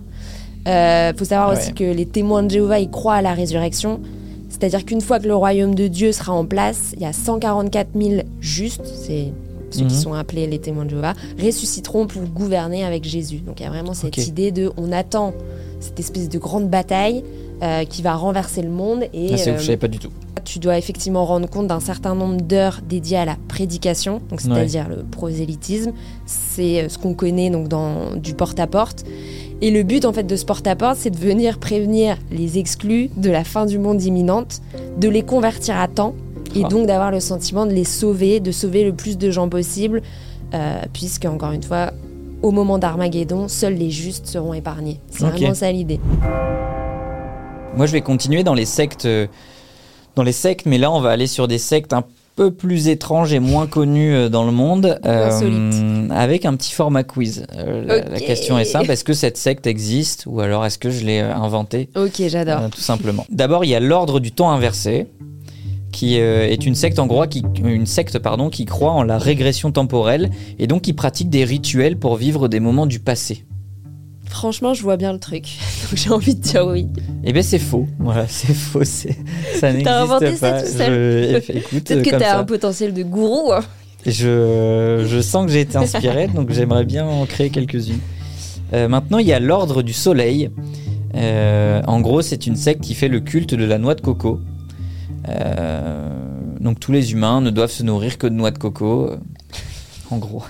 Il 0.65 1.13
faut 1.17 1.25
savoir 1.25 1.49
Ouais. 1.51 1.57
aussi 1.57 1.73
que 1.73 1.83
les 1.83 2.05
témoins 2.05 2.43
de 2.43 2.49
Jéhovah, 2.51 2.79
ils 2.79 2.89
croient 2.89 3.15
à 3.15 3.21
la 3.21 3.33
résurrection. 3.33 3.99
C'est-à-dire 4.49 4.85
qu'une 4.85 5.01
fois 5.01 5.19
que 5.19 5.27
le 5.27 5.35
royaume 5.35 5.75
de 5.75 5.87
Dieu 5.87 6.11
sera 6.11 6.31
en 6.33 6.45
place, 6.45 6.91
il 6.95 7.01
y 7.01 7.05
a 7.05 7.11
144 7.13 7.89
000 7.99 8.21
justes, 8.39 8.85
c'est 8.85 9.33
ceux 9.71 9.79
qui 9.79 9.95
Mhm. 9.95 10.01
sont 10.01 10.13
appelés 10.13 10.45
les 10.47 10.59
témoins 10.59 10.85
de 10.85 10.91
Jéhovah, 10.91 11.15
ressusciteront 11.43 12.05
pour 12.07 12.21
gouverner 12.23 12.85
avec 12.85 13.03
Jésus. 13.03 13.37
Donc 13.37 13.59
il 13.59 13.63
y 13.63 13.65
a 13.65 13.69
vraiment 13.69 13.93
cette 13.95 14.17
idée 14.27 14.51
de 14.51 14.71
on 14.77 14.91
attend 14.91 15.33
cette 15.79 15.99
espèce 15.99 16.29
de 16.29 16.37
grande 16.37 16.69
bataille 16.69 17.23
euh, 17.63 17.85
qui 17.85 18.01
va 18.01 18.13
renverser 18.15 18.61
le 18.61 18.69
monde 18.69 19.03
et 19.13 19.29
Ah, 19.33 19.37
c'est 19.37 19.51
euh, 19.51 19.57
je 19.57 19.63
savais 19.65 19.77
pas 19.77 19.87
du 19.87 19.97
tout. 19.99 20.09
tu 20.43 20.59
dois 20.59 20.77
effectivement 20.77 21.23
rendre 21.25 21.49
compte 21.49 21.67
d'un 21.67 21.79
certain 21.79 22.13
nombre 22.15 22.41
d'heures 22.41 22.81
dédiées 22.87 23.17
à 23.17 23.25
la 23.25 23.37
prédication, 23.47 24.15
donc 24.29 24.41
Ouais. 24.41 24.53
c'est-à-dire 24.53 24.89
le 24.89 25.03
prosélytisme. 25.03 25.93
C'est 26.25 26.83
euh, 26.83 26.89
ce 26.89 26.97
qu'on 26.97 27.13
connaît 27.13 27.49
donc 27.49 27.67
dans 27.69 28.15
du 28.15 28.33
porte-à-porte. 28.33 29.05
Et 29.61 29.71
le 29.71 29.83
but 29.83 30.03
en 30.03 30.11
fait 30.11 30.23
de 30.23 30.35
ce 30.35 30.43
porte-à-porte, 30.43 30.97
c'est 30.97 31.09
de 31.11 31.17
venir 31.17 31.57
prévenir 31.59 32.17
les 32.31 32.57
exclus 32.57 33.09
de 33.15 33.29
la 33.29 33.45
fin 33.45 33.65
du 33.65 33.79
monde 33.79 34.01
imminente, 34.03 34.61
de 34.97 35.07
les 35.07 35.21
convertir 35.23 35.77
à 35.77 35.87
temps 35.87 36.15
et 36.55 36.63
Ah. 36.65 36.67
donc 36.67 36.85
d'avoir 36.87 37.11
le 37.11 37.21
sentiment 37.21 37.65
de 37.65 37.71
les 37.71 37.85
sauver, 37.85 38.41
de 38.41 38.51
sauver 38.51 38.83
le 38.83 38.93
plus 38.93 39.17
de 39.17 39.31
gens 39.31 39.47
possible, 39.47 40.01
euh, 40.53 40.81
puisque 40.91 41.23
encore 41.25 41.51
une 41.53 41.63
fois, 41.63 41.91
au 42.41 42.51
moment 42.51 42.77
d'Armageddon, 42.77 43.47
seuls 43.47 43.75
les 43.75 43.89
justes 43.89 44.27
seront 44.27 44.53
épargnés. 44.53 44.99
C'est 45.09 45.23
vraiment 45.23 45.53
ça 45.53 45.71
l'idée. 45.71 46.01
Moi, 47.75 47.85
je 47.85 47.91
vais 47.91 48.01
continuer 48.01 48.43
dans 48.43 48.53
les 48.53 48.65
sectes, 48.65 49.05
euh, 49.05 49.27
dans 50.15 50.23
les 50.23 50.31
sectes, 50.31 50.65
mais 50.65 50.77
là, 50.77 50.91
on 50.91 51.01
va 51.01 51.09
aller 51.09 51.27
sur 51.27 51.47
des 51.47 51.57
sectes 51.57 51.93
un 51.93 52.03
peu 52.35 52.51
plus 52.51 52.87
étranges 52.87 53.33
et 53.33 53.39
moins 53.39 53.67
connues 53.67 54.13
euh, 54.13 54.29
dans 54.29 54.43
le 54.43 54.51
monde, 54.51 54.99
euh, 55.05 56.09
avec 56.09 56.45
un 56.45 56.55
petit 56.55 56.73
format 56.73 57.03
quiz. 57.03 57.45
Euh, 57.55 58.03
la, 58.09 58.19
question 58.19 58.57
est 58.57 58.65
simple 58.65 58.91
est-ce 58.91 59.03
que 59.03 59.13
cette 59.13 59.37
secte 59.37 59.67
existe 59.67 60.25
ou 60.25 60.39
alors 60.39 60.65
est-ce 60.65 60.77
que 60.77 60.89
je 60.89 61.05
l'ai 61.05 61.19
inventée? 61.19 61.89
Ok, 61.95 62.21
j'adore. 62.27 62.61
Euh, 62.61 62.69
tout 62.69 62.81
simplement. 62.81 63.25
D'abord, 63.29 63.65
il 63.65 63.69
y 63.69 63.75
a 63.75 63.79
l'ordre 63.79 64.19
du 64.19 64.31
temps 64.31 64.51
inversé, 64.51 65.07
qui 65.91 66.15
est 66.15 66.65
une 66.65 66.73
secte 66.73 66.97
en 66.97 67.05
gros, 67.05 67.27
qui, 67.27 67.43
une 67.63 67.85
secte 67.85 68.17
pardon, 68.17 68.49
qui 68.49 68.65
croit 68.65 68.93
en 68.93 69.03
la 69.03 69.19
régression 69.19 69.71
temporelle 69.71 70.31
et 70.57 70.65
donc 70.65 70.81
qui 70.81 70.93
pratique 70.93 71.29
des 71.29 71.43
rituels 71.43 71.97
pour 71.97 72.15
vivre 72.15 72.47
des 72.47 72.59
moments 72.59 72.87
du 72.87 72.99
passé. 72.99 73.45
Franchement, 74.33 74.73
je 74.73 74.81
vois 74.81 74.97
bien 74.97 75.13
le 75.13 75.19
truc. 75.19 75.43
Donc 75.83 75.95
j'ai 75.95 76.09
envie 76.09 76.33
de 76.35 76.41
dire 76.41 76.65
oui. 76.65 76.87
Eh 77.23 77.31
bien, 77.33 77.43
c'est 77.43 77.59
faux. 77.59 77.87
Voilà, 77.99 78.25
c'est 78.27 78.53
faux. 78.53 78.83
c'est- 78.83 79.15
Ça 79.59 79.71
n'existe 79.71 79.87
inventé 79.87 80.35
ça 80.35 80.61
tout 80.61 80.67
seul. 80.71 81.41
Je- 81.47 81.51
écoute, 81.57 81.83
Peut-être 81.85 82.01
que 82.03 82.09
t'as 82.09 82.19
ça. 82.19 82.39
un 82.39 82.43
potentiel 82.43 82.93
de 82.93 83.03
gourou. 83.03 83.53
hein. 83.53 83.61
Je, 84.05 85.05
je 85.07 85.21
sens 85.21 85.45
que 85.45 85.51
j'ai 85.51 85.61
été 85.61 85.77
inspiré, 85.77 86.27
donc 86.27 86.51
j'aimerais 86.51 86.83
bien 86.83 87.05
en 87.05 87.25
créer 87.25 87.49
quelques-unes. 87.51 87.99
Euh, 88.73 88.87
maintenant, 88.89 89.19
il 89.19 89.27
y 89.27 89.33
a 89.33 89.39
l'ordre 89.39 89.81
du 89.83 89.93
soleil. 89.93 90.49
Euh, 91.15 91.81
en 91.87 92.01
gros, 92.01 92.21
c'est 92.23 92.47
une 92.47 92.55
secte 92.55 92.81
qui 92.81 92.95
fait 92.95 93.07
le 93.07 93.19
culte 93.21 93.53
de 93.53 93.63
la 93.63 93.77
noix 93.77 93.93
de 93.95 94.01
coco. 94.01 94.41
Euh, 95.29 96.09
donc 96.59 96.79
tous 96.79 96.91
les 96.91 97.11
humains 97.13 97.39
ne 97.39 97.49
doivent 97.49 97.71
se 97.71 97.83
nourrir 97.83 98.17
que 98.17 98.27
de 98.27 98.33
noix 98.33 98.51
de 98.51 98.57
coco. 98.57 99.11
En 100.09 100.17
gros. 100.17 100.43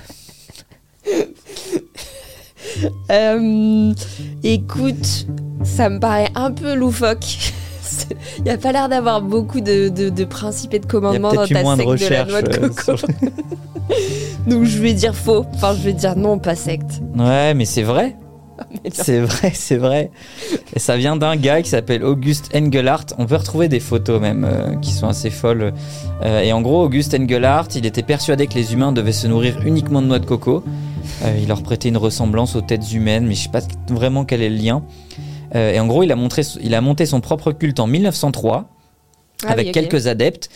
Euh, 3.11 3.93
écoute, 4.43 5.27
ça 5.63 5.89
me 5.89 5.99
paraît 5.99 6.29
un 6.35 6.51
peu 6.51 6.73
loufoque. 6.73 7.25
Il 8.39 8.43
n'y 8.45 8.49
a 8.49 8.57
pas 8.57 8.71
l'air 8.71 8.89
d'avoir 8.89 9.21
beaucoup 9.21 9.61
de, 9.61 9.89
de- 9.89 10.09
de 10.09 10.23
principes 10.25 10.73
et 10.73 10.79
de 10.79 10.85
commandements 10.85 11.29
dans 11.33 11.45
ta 11.47 11.47
de 11.47 11.47
secte 11.47 12.03
de 12.03 12.09
la 12.09 12.25
noix 12.25 12.41
de 12.41 12.63
euh, 12.63 12.69
coco. 12.69 12.97
sur- 12.97 13.07
Donc 14.47 14.63
je 14.63 14.77
vais 14.79 14.93
dire 14.93 15.15
faux. 15.15 15.45
Enfin, 15.53 15.75
je 15.77 15.83
vais 15.83 15.93
dire 15.93 16.15
non, 16.15 16.39
pas 16.39 16.55
secte. 16.55 17.01
Ouais, 17.15 17.53
mais 17.53 17.65
c'est 17.65 17.83
vrai. 17.83 18.15
C'est 18.91 19.19
vrai, 19.19 19.51
c'est 19.53 19.77
vrai. 19.77 20.11
Et 20.75 20.79
ça 20.79 20.97
vient 20.97 21.15
d'un 21.15 21.35
gars 21.35 21.61
qui 21.61 21.69
s'appelle 21.69 22.03
August 22.03 22.49
Engelhardt. 22.55 23.13
On 23.17 23.25
peut 23.25 23.35
retrouver 23.35 23.67
des 23.67 23.79
photos 23.79 24.19
même 24.21 24.45
euh, 24.45 24.75
qui 24.75 24.91
sont 24.91 25.07
assez 25.07 25.29
folles. 25.29 25.73
Euh, 26.23 26.41
et 26.41 26.53
en 26.53 26.61
gros, 26.61 26.83
August 26.83 27.13
Engelhardt, 27.13 27.69
il 27.75 27.85
était 27.85 28.03
persuadé 28.03 28.47
que 28.47 28.55
les 28.55 28.73
humains 28.73 28.91
devaient 28.91 29.13
se 29.13 29.27
nourrir 29.27 29.59
uniquement 29.65 30.01
de 30.01 30.07
noix 30.07 30.19
de 30.19 30.25
coco. 30.25 30.63
Euh, 31.23 31.37
il 31.41 31.47
leur 31.47 31.63
prêtait 31.63 31.89
une 31.89 31.97
ressemblance 31.97 32.55
aux 32.55 32.61
têtes 32.61 32.91
humaines, 32.93 33.25
mais 33.25 33.35
je 33.35 33.43
sais 33.43 33.49
pas 33.49 33.61
vraiment 33.89 34.25
quel 34.25 34.41
est 34.41 34.49
le 34.49 34.57
lien. 34.57 34.83
Et 35.55 35.79
en 35.79 35.85
gros, 35.85 36.01
il 36.01 36.11
a, 36.11 36.15
montré, 36.15 36.41
il 36.63 36.73
a 36.73 36.81
monté 36.81 37.05
son 37.05 37.21
propre 37.21 37.51
culte 37.51 37.79
en 37.79 37.85
1903 37.85 38.65
Ah 39.45 39.51
avec 39.51 39.67
oui, 39.67 39.71
quelques 39.71 40.07
adeptes, 40.07 40.49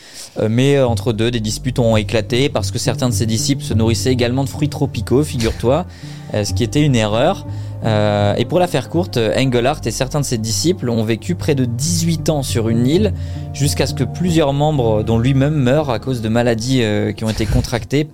mais 0.49 0.81
entre 0.81 1.13
deux, 1.13 1.29
des 1.29 1.39
disputes 1.39 1.77
ont 1.77 1.95
éclaté 1.97 2.49
parce 2.49 2.71
que 2.71 2.79
certains 2.79 3.07
de 3.07 3.13
ses 3.13 3.27
disciples 3.27 3.63
se 3.63 3.75
nourrissaient 3.75 4.11
également 4.11 4.43
de 4.43 4.49
fruits 4.49 4.69
tropicaux, 4.69 5.23
figure-toi, 5.23 5.85
ce 6.33 6.51
qui 6.51 6.63
était 6.63 6.81
une 6.81 6.95
erreur. 6.95 7.45
Euh, 7.87 8.35
et 8.35 8.45
pour 8.45 8.59
la 8.59 8.67
faire 8.67 8.89
courte, 8.89 9.17
Engelhardt 9.17 9.81
et 9.85 9.91
certains 9.91 10.19
de 10.19 10.25
ses 10.25 10.37
disciples 10.37 10.89
ont 10.89 11.03
vécu 11.03 11.35
près 11.35 11.55
de 11.55 11.65
18 11.65 12.29
ans 12.29 12.43
sur 12.43 12.67
une 12.67 12.85
île 12.85 13.13
jusqu'à 13.53 13.85
ce 13.85 13.93
que 13.93 14.03
plusieurs 14.03 14.51
membres, 14.53 15.03
dont 15.03 15.17
lui-même, 15.17 15.55
meurent 15.55 15.89
à 15.89 15.99
cause 15.99 16.21
de 16.21 16.29
maladies 16.29 16.81
euh, 16.83 17.13
qui 17.13 17.23
ont 17.23 17.29
été 17.29 17.45
contractées 17.45 18.07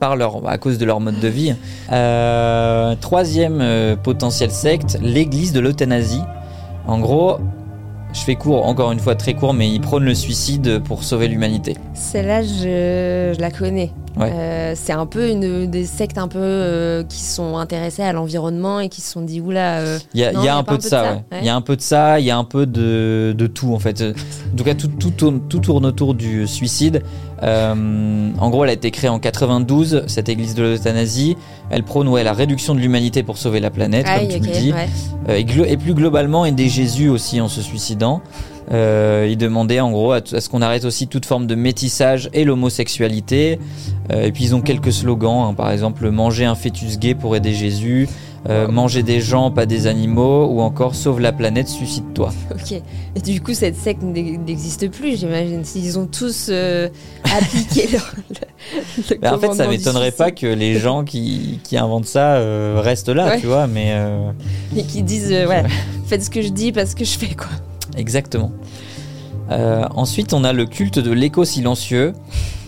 à 0.46 0.58
cause 0.58 0.78
de 0.78 0.86
leur 0.86 1.00
mode 1.00 1.20
de 1.20 1.28
vie. 1.28 1.56
Euh, 1.92 2.96
troisième 3.00 3.60
euh, 3.62 3.96
potentiel 3.96 4.52
secte, 4.52 5.00
l'église 5.02 5.54
de 5.54 5.60
l'euthanasie. 5.60 6.22
En 6.86 7.00
gros, 7.00 7.38
Je 8.14 8.20
fais 8.20 8.36
court, 8.36 8.66
encore 8.68 8.92
une 8.92 9.00
fois 9.00 9.16
très 9.16 9.34
court, 9.34 9.54
mais 9.54 9.70
ils 9.70 9.82
prônent 9.82 10.06
le 10.06 10.14
suicide 10.14 10.82
pour 10.84 11.04
sauver 11.04 11.28
l'humanité. 11.28 11.76
Celle-là, 11.96 12.44
je, 12.44 13.34
je 13.36 13.42
la 13.42 13.50
connais. 13.52 13.92
Ouais. 14.16 14.32
Euh, 14.32 14.74
c'est 14.76 14.94
un 14.94 15.08
peu 15.08 15.28
une 15.32 15.66
des 15.66 15.86
sectes 15.86 16.20
un 16.20 16.28
peu 16.28 16.38
euh, 16.40 17.04
qui 17.04 17.20
sont 17.20 17.58
intéressées 17.58 18.04
à 18.04 18.14
l'environnement 18.14 18.80
et 18.80 18.88
qui 18.90 19.02
se 19.02 19.12
sont 19.12 19.22
dit 19.22 19.42
oula. 19.42 19.80
euh, 19.80 19.98
Il 20.14 20.20
y 20.20 20.24
a, 20.24 20.32
Non, 20.32 20.42
il 20.42 20.46
y 20.46 20.48
a 20.48 20.52
y 20.52 20.54
a 20.54 20.58
un 20.58 20.64
peu 20.64 20.78
de 20.78 20.84
ça, 20.84 21.04
ouais. 21.32 21.40
Il 21.42 21.46
y 21.48 21.50
a 21.50 21.56
un 21.56 21.62
peu 21.62 21.76
de 21.76 21.82
ça, 21.82 22.20
il 22.20 22.26
y 22.28 22.30
a 22.30 22.38
un 22.38 22.44
peu 22.44 22.68
de, 22.68 23.34
de 23.36 23.48
tout 23.48 23.74
en 23.74 23.80
fait. 23.80 24.02
En 24.04 24.56
tout 24.56 24.64
cas, 24.64 24.76
tout, 24.76 24.88
tout, 24.90 25.10
tourne, 25.10 25.42
tout 25.50 25.60
tourne 25.60 25.86
autour 25.88 26.14
du 26.14 26.46
suicide. 26.46 27.02
Euh, 27.42 28.30
en 28.38 28.50
gros, 28.50 28.64
elle 28.64 28.70
a 28.70 28.74
été 28.74 28.92
créée 28.92 29.10
en 29.10 29.20
92, 29.20 30.04
cette 30.08 30.30
église 30.30 30.56
de 30.56 30.64
l'euthanasie. 30.64 31.36
Elle 31.70 31.84
prône 31.84 32.08
ouais, 32.08 32.24
la 32.24 32.34
réduction 32.34 32.76
de 32.76 32.80
l'humanité 32.80 33.24
pour 33.24 33.38
sauver 33.38 33.60
la 33.60 33.72
planète, 33.72 34.06
aïe, 34.08 34.28
comme 34.28 34.42
tu 34.42 34.48
le 34.48 34.54
dis. 34.54 34.74
ouais. 34.74 34.88
Euh, 35.30 35.66
et, 35.66 35.78
plus 35.78 35.94
globalement, 35.94 36.46
aider 36.46 36.70
Jésus 36.70 37.10
aussi 37.10 37.42
en 37.42 37.48
se 37.48 37.62
suicidant. 37.62 38.22
Euh, 38.72 39.28
il 39.30 39.38
demandait 39.38 39.80
en 39.80 39.92
gros 39.92 40.14
à 40.14 40.22
ce 40.24 40.48
qu'on 40.50 40.62
arrête 40.62 40.86
aussi 40.86 41.08
toute 41.08 41.26
forme 41.26 41.48
de 41.48 41.56
métissage 41.56 42.30
et 42.34 42.44
l'homosexualité. 42.44 43.60
Euh, 44.12 44.24
et 44.24 44.32
puis 44.32 44.46
ils 44.46 44.56
ont 44.56 44.62
quelques 44.62 44.92
slogans, 44.92 45.50
hein, 45.50 45.54
par 45.54 45.72
exemple 45.72 46.10
manger 46.10 46.46
un 46.46 46.56
fœtus 46.56 46.98
gay 46.98 47.14
pour 47.14 47.36
aider 47.36 47.54
Jésus, 47.54 48.08
euh, 48.50 48.68
manger 48.68 49.04
des 49.04 49.22
gens, 49.22 49.52
pas 49.52 49.66
des 49.66 49.88
animaux, 49.88 50.46
ou 50.48 50.62
encore 50.62 50.96
sauve 50.96 51.20
la 51.22 51.32
planète, 51.32 51.68
suicide-toi. 51.70 52.32
Ok. 52.52 52.82
Et 53.16 53.20
du 53.22 53.42
coup, 53.42 53.54
cette 53.54 53.76
secte 53.78 54.02
n'e- 54.04 54.38
n'existe 54.38 54.90
plus, 54.90 55.18
j'imagine. 55.20 55.64
S'ils 55.64 55.98
ont 56.00 56.08
tous 56.08 56.48
euh, 56.50 56.90
appliqué 57.24 57.88
leur, 57.94 58.14
le, 58.30 59.18
le 59.22 59.28
en 59.28 59.38
fait, 59.40 59.54
ça 59.54 59.68
m'étonnerait 59.68 60.12
pas 60.12 60.32
que 60.32 60.48
les 60.48 60.80
gens 60.80 61.04
qui, 61.04 61.60
qui 61.64 61.78
inventent 61.78 62.06
ça 62.06 62.36
euh, 62.36 62.80
restent 62.82 63.10
là, 63.10 63.28
Ouais. 63.30 63.40
tu 63.40 63.48
vois, 63.48 63.68
mais 63.68 63.94
Et 64.76 64.84
qui 64.84 65.02
disent, 65.04 65.30
ouais, 65.32 65.64
faites 66.08 66.24
ce 66.24 66.30
que 66.30 66.42
je 66.42 66.50
dis 66.50 66.72
parce 66.72 66.96
que 66.96 67.06
je 67.06 67.18
fais 67.18 67.36
quoi. 67.36 67.48
Exactement. 67.98 68.52
Euh, 69.54 69.86
ensuite, 69.96 70.34
on 70.34 70.44
a 70.44 70.52
le 70.54 70.66
culte 70.66 71.00
de 71.00 71.12
l'écho 71.12 71.46
silencieux. 71.46 72.14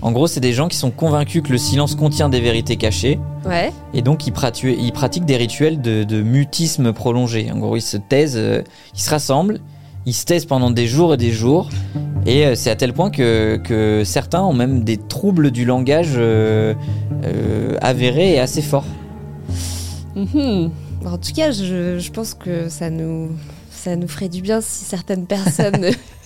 En 0.01 0.11
gros, 0.11 0.27
c'est 0.27 0.39
des 0.39 0.53
gens 0.53 0.67
qui 0.67 0.77
sont 0.77 0.91
convaincus 0.91 1.41
que 1.41 1.51
le 1.51 1.57
silence 1.57 1.95
contient 1.95 2.29
des 2.29 2.39
vérités 2.39 2.75
cachées. 2.77 3.19
Ouais. 3.45 3.71
Et 3.93 4.01
donc, 4.01 4.27
ils, 4.27 4.31
pratu- 4.31 4.75
ils 4.79 4.91
pratiquent 4.91 5.25
des 5.25 5.37
rituels 5.37 5.81
de, 5.81 6.03
de 6.03 6.21
mutisme 6.21 6.93
prolongé. 6.93 7.49
En 7.51 7.57
gros, 7.57 7.75
ils 7.75 7.81
se 7.81 7.97
taisent, 7.97 8.37
euh, 8.37 8.61
ils 8.93 9.01
se 9.01 9.09
rassemblent, 9.09 9.59
ils 10.05 10.13
se 10.13 10.25
taisent 10.25 10.45
pendant 10.45 10.69
des 10.69 10.85
jours 10.87 11.15
et 11.15 11.17
des 11.17 11.31
jours. 11.31 11.69
Et 12.27 12.45
euh, 12.45 12.55
c'est 12.55 12.69
à 12.69 12.75
tel 12.75 12.93
point 12.93 13.09
que, 13.09 13.57
que 13.63 14.03
certains 14.05 14.43
ont 14.43 14.53
même 14.53 14.83
des 14.83 14.97
troubles 14.97 15.49
du 15.51 15.65
langage 15.65 16.19
avérés 17.81 18.33
et 18.35 18.39
assez 18.39 18.61
forts. 18.61 18.85
Mhm. 20.15 20.71
En 21.05 21.17
tout 21.17 21.33
cas, 21.35 21.51
je, 21.51 21.99
je 21.99 22.11
pense 22.11 22.33
que 22.33 22.69
ça 22.69 22.89
nous, 22.89 23.29
ça 23.71 23.95
nous 23.95 24.07
ferait 24.07 24.29
du 24.29 24.41
bien 24.41 24.61
si 24.61 24.85
certaines 24.85 25.25
personnes, 25.27 25.87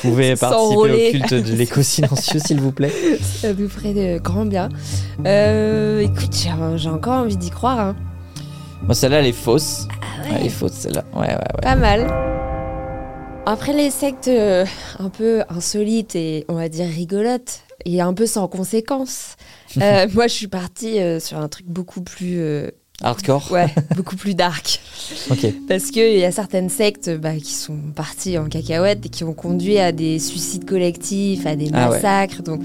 pouvez 0.00 0.36
participer 0.36 0.76
au 0.76 1.10
culte 1.10 1.34
de 1.34 1.54
l'écho 1.54 1.82
silencieux, 1.82 2.40
s'il 2.44 2.60
vous 2.60 2.72
plaît. 2.72 2.92
ça 3.40 3.52
nous 3.52 3.68
ferait 3.68 3.94
de 3.94 4.18
grand 4.18 4.46
bien. 4.46 4.68
Euh, 5.26 6.00
écoute, 6.00 6.34
j'ai 6.76 6.88
encore 6.88 7.14
envie 7.14 7.36
d'y 7.36 7.50
croire. 7.50 7.78
hein. 7.80 7.96
Bon, 8.82 8.94
celle-là, 8.94 9.20
elle 9.20 9.26
est 9.26 9.32
fausse. 9.32 9.86
Ah 10.02 10.36
Elle 10.38 10.46
est 10.46 10.50
fausse, 10.50 10.72
celle-là. 10.72 11.04
Ouais, 11.14 11.26
ouais, 11.28 11.34
ouais. 11.34 11.60
Pas 11.62 11.76
mal. 11.76 12.06
Après 13.46 13.72
les 13.72 13.90
sectes 13.90 14.28
euh, 14.28 14.64
un 14.98 15.08
peu 15.08 15.42
insolites 15.48 16.14
et 16.14 16.44
on 16.48 16.54
va 16.54 16.68
dire 16.68 16.86
rigolotes 16.86 17.60
et 17.84 18.00
un 18.00 18.12
peu 18.12 18.26
sans 18.26 18.46
conséquence, 18.48 19.36
euh, 19.80 20.06
moi 20.14 20.26
je 20.28 20.34
suis 20.34 20.46
partie 20.46 21.00
euh, 21.00 21.18
sur 21.20 21.38
un 21.38 21.48
truc 21.48 21.66
beaucoup 21.66 22.02
plus, 22.02 22.38
Hardcore. 23.02 23.50
ouais, 23.50 23.68
beaucoup 23.96 24.16
plus 24.16 24.34
dark. 24.34 24.80
Ok. 25.30 25.44
Parce 25.66 25.90
qu'il 25.90 26.18
y 26.18 26.24
a 26.24 26.30
certaines 26.30 26.68
sectes 26.68 27.10
bah, 27.18 27.34
qui 27.34 27.52
sont 27.52 27.74
parties 27.96 28.38
en 28.38 28.44
cacahuète 28.44 29.06
et 29.06 29.08
qui 29.08 29.24
ont 29.24 29.32
conduit 29.32 29.78
à 29.78 29.90
des 29.90 30.20
suicides 30.20 30.64
collectifs, 30.64 31.46
à 31.46 31.56
des 31.56 31.68
Ah 31.72 31.88
ouais. 31.90 31.96
massacres, 31.96 32.42
donc 32.42 32.60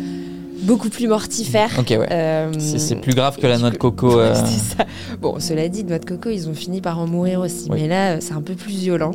beaucoup 0.62 0.90
plus 0.90 1.08
mortifères. 1.08 1.72
Ok, 1.80 1.88
ouais. 1.90 2.08
Euh, 2.12 2.52
C'est 2.60 2.98
plus 3.02 3.16
grave 3.16 3.38
que 3.38 3.48
la 3.48 3.58
noix 3.58 3.72
de 3.72 3.78
coco. 3.78 4.20
Euh, 4.20 4.36
ça. 4.36 4.86
Bon, 5.22 5.40
cela 5.40 5.68
dit, 5.70 5.84
noix 5.86 5.98
de 5.98 6.06
coco, 6.06 6.30
ils 6.30 6.48
ont 6.48 6.54
fini 6.54 6.82
par 6.82 7.00
en 7.00 7.08
mourir 7.08 7.40
aussi. 7.40 7.68
Oui. 7.72 7.82
Mais 7.82 7.88
là, 7.88 8.12
euh, 8.12 8.18
c'est 8.20 8.34
un 8.34 8.42
peu 8.44 8.54
plus 8.54 8.74
violent. 8.74 9.12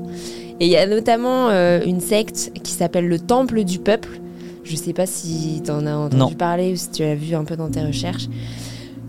Et 0.59 0.67
il 0.67 0.71
y 0.73 0.77
a 0.77 0.87
notamment 0.89 1.49
euh, 1.51 1.81
une 1.87 2.01
secte 2.01 2.51
qui 2.65 2.73
s'appelle 2.73 3.07
le 3.07 3.19
Temple 3.21 3.63
du 3.63 3.79
Peuple. 3.79 4.21
Je 4.65 4.75
sais 4.77 4.93
pas 4.93 5.07
si 5.07 5.63
tu 5.65 5.71
en 5.71 5.87
as 5.87 5.95
entendu 5.95 6.17
Non. 6.17 6.31
parler 6.33 6.73
ou 6.73 6.77
si 6.77 6.91
tu 6.91 7.03
l'as 7.03 7.15
vu 7.15 7.35
un 7.37 7.45
peu 7.45 7.55
dans 7.57 7.69
tes 7.71 7.81
recherches. 7.83 8.27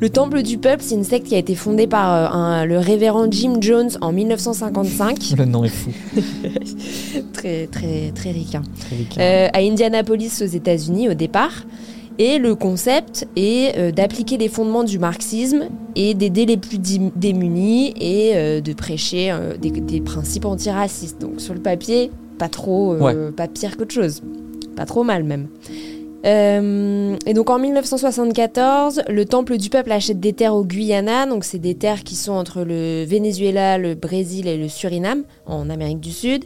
Le 0.01 0.09
Temple 0.09 0.41
du 0.41 0.57
Peuple, 0.57 0.81
c'est 0.83 0.95
une 0.95 1.03
secte 1.03 1.27
qui 1.27 1.35
a 1.35 1.37
été 1.37 1.53
fondée 1.53 1.85
par 1.85 2.11
euh, 2.11 2.35
un- 2.35 2.65
le 2.65 2.79
révérend 2.79 3.27
Jim 3.29 3.57
Jones 3.61 3.91
en 4.01 4.11
1955. 4.11 5.33
Le 5.37 5.45
nom 5.45 5.63
est 5.63 5.69
fou. 5.69 5.91
très, 7.33 7.67
très, 7.67 8.11
très 8.15 8.31
ricain. 8.31 8.63
Très 8.79 8.95
ricain. 8.95 9.21
Euh, 9.21 9.47
à 9.53 9.59
Indianapolis 9.59 10.41
aux 10.41 10.47
États-Unis 10.47 11.09
au 11.09 11.13
départ. 11.13 11.65
Et 12.17 12.39
le 12.39 12.55
concept 12.55 13.27
est 13.35 13.77
euh, 13.77 13.91
d'appliquer 13.91 14.37
les 14.37 14.49
fondements 14.49 14.83
du 14.83 14.97
marxisme 14.97 15.65
et 15.95 16.15
d'aider 16.15 16.45
les 16.47 16.57
plus 16.57 16.79
démunis 17.15 17.93
et 17.99 18.61
de 18.61 18.73
prêcher 18.73 19.31
des, 19.61 19.69
des 19.69 20.01
principes 20.01 20.45
antiracistes. 20.45 21.21
Donc 21.21 21.39
sur 21.39 21.53
le 21.53 21.59
papier, 21.61 22.09
pas 22.39 22.49
trop, 22.49 22.93
euh, 22.93 23.31
pas 23.31 23.47
pire 23.47 23.77
qu'autre 23.77 23.93
chose. 23.93 24.21
Pas 24.75 24.85
trop 24.85 25.03
mal 25.03 25.23
même. 25.23 25.47
Euh, 26.25 27.15
et 27.25 27.33
donc 27.33 27.49
en 27.49 27.59
1974, 27.59 29.03
le 29.09 29.25
Temple 29.25 29.57
du 29.57 29.69
Peuple 29.69 29.91
achète 29.91 30.19
des 30.19 30.33
terres 30.33 30.55
au 30.55 30.63
Guyana. 30.63 31.25
Donc 31.25 31.43
c'est 31.43 31.59
des 31.59 31.75
terres 31.75 32.03
qui 32.03 32.15
sont 32.15 32.33
entre 32.33 32.63
le 32.63 33.03
Venezuela, 33.05 33.77
le 33.77 33.95
Brésil 33.95 34.47
et 34.47 34.57
le 34.57 34.67
Suriname, 34.67 35.23
en 35.45 35.69
Amérique 35.69 35.99
du 35.99 36.11
Sud. 36.11 36.45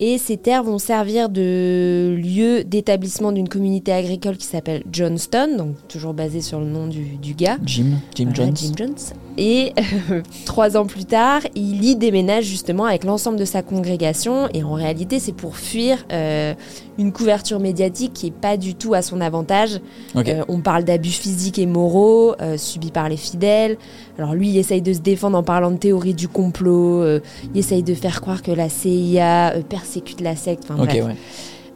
Et 0.00 0.18
ces 0.18 0.36
terres 0.36 0.62
vont 0.62 0.78
servir 0.78 1.28
de 1.28 2.16
lieu 2.16 2.62
d'établissement 2.62 3.32
d'une 3.32 3.48
communauté 3.48 3.92
agricole 3.92 4.36
qui 4.36 4.46
s'appelle 4.46 4.84
Johnston, 4.92 5.56
donc 5.56 5.74
toujours 5.88 6.14
basée 6.14 6.40
sur 6.40 6.60
le 6.60 6.66
nom 6.66 6.86
du, 6.86 7.16
du 7.16 7.34
gars. 7.34 7.58
Jim, 7.64 7.96
Jim 8.14 8.30
Voilà, 8.32 8.46
Jones. 8.46 8.56
Jim 8.56 8.72
Jones. 8.76 8.94
Et 9.38 9.72
euh, 10.10 10.22
trois 10.44 10.76
ans 10.76 10.84
plus 10.84 11.04
tard, 11.04 11.42
il 11.54 11.84
y 11.84 11.94
déménage 11.94 12.44
justement 12.44 12.84
avec 12.84 13.04
l'ensemble 13.04 13.38
de 13.38 13.44
sa 13.44 13.62
congrégation. 13.62 14.48
Et 14.52 14.64
en 14.64 14.74
réalité, 14.74 15.20
c'est 15.20 15.32
pour 15.32 15.56
fuir 15.56 16.04
euh, 16.12 16.54
une 16.98 17.12
couverture 17.12 17.60
médiatique 17.60 18.12
qui 18.12 18.26
est 18.26 18.32
pas 18.32 18.56
du 18.56 18.74
tout 18.74 18.94
à 18.94 19.00
son 19.00 19.20
avantage. 19.20 19.80
Euh, 20.16 20.42
on 20.48 20.58
parle 20.60 20.82
d'abus 20.82 21.10
physiques 21.10 21.58
et 21.58 21.66
moraux 21.66 22.34
subis 22.56 22.90
par 22.90 23.08
les 23.08 23.16
fidèles. 23.16 23.78
Alors 24.18 24.34
lui, 24.34 24.50
il 24.50 24.58
essaye 24.58 24.82
de 24.82 24.92
se 24.92 24.98
défendre 24.98 25.38
en 25.38 25.44
parlant 25.44 25.70
de 25.70 25.76
théorie 25.76 26.14
du 26.14 26.26
complot. 26.26 27.04
il 27.06 27.58
essaye 27.58 27.84
de 27.84 27.94
faire 27.94 28.20
croire 28.20 28.42
que 28.42 28.50
la 28.50 28.68
CIA 28.68 29.54
persécute 29.68 30.20
la 30.20 30.34
secte. 30.34 30.64
Enfin, 30.68 30.82
ok, 30.82 30.88
bref. 30.88 31.16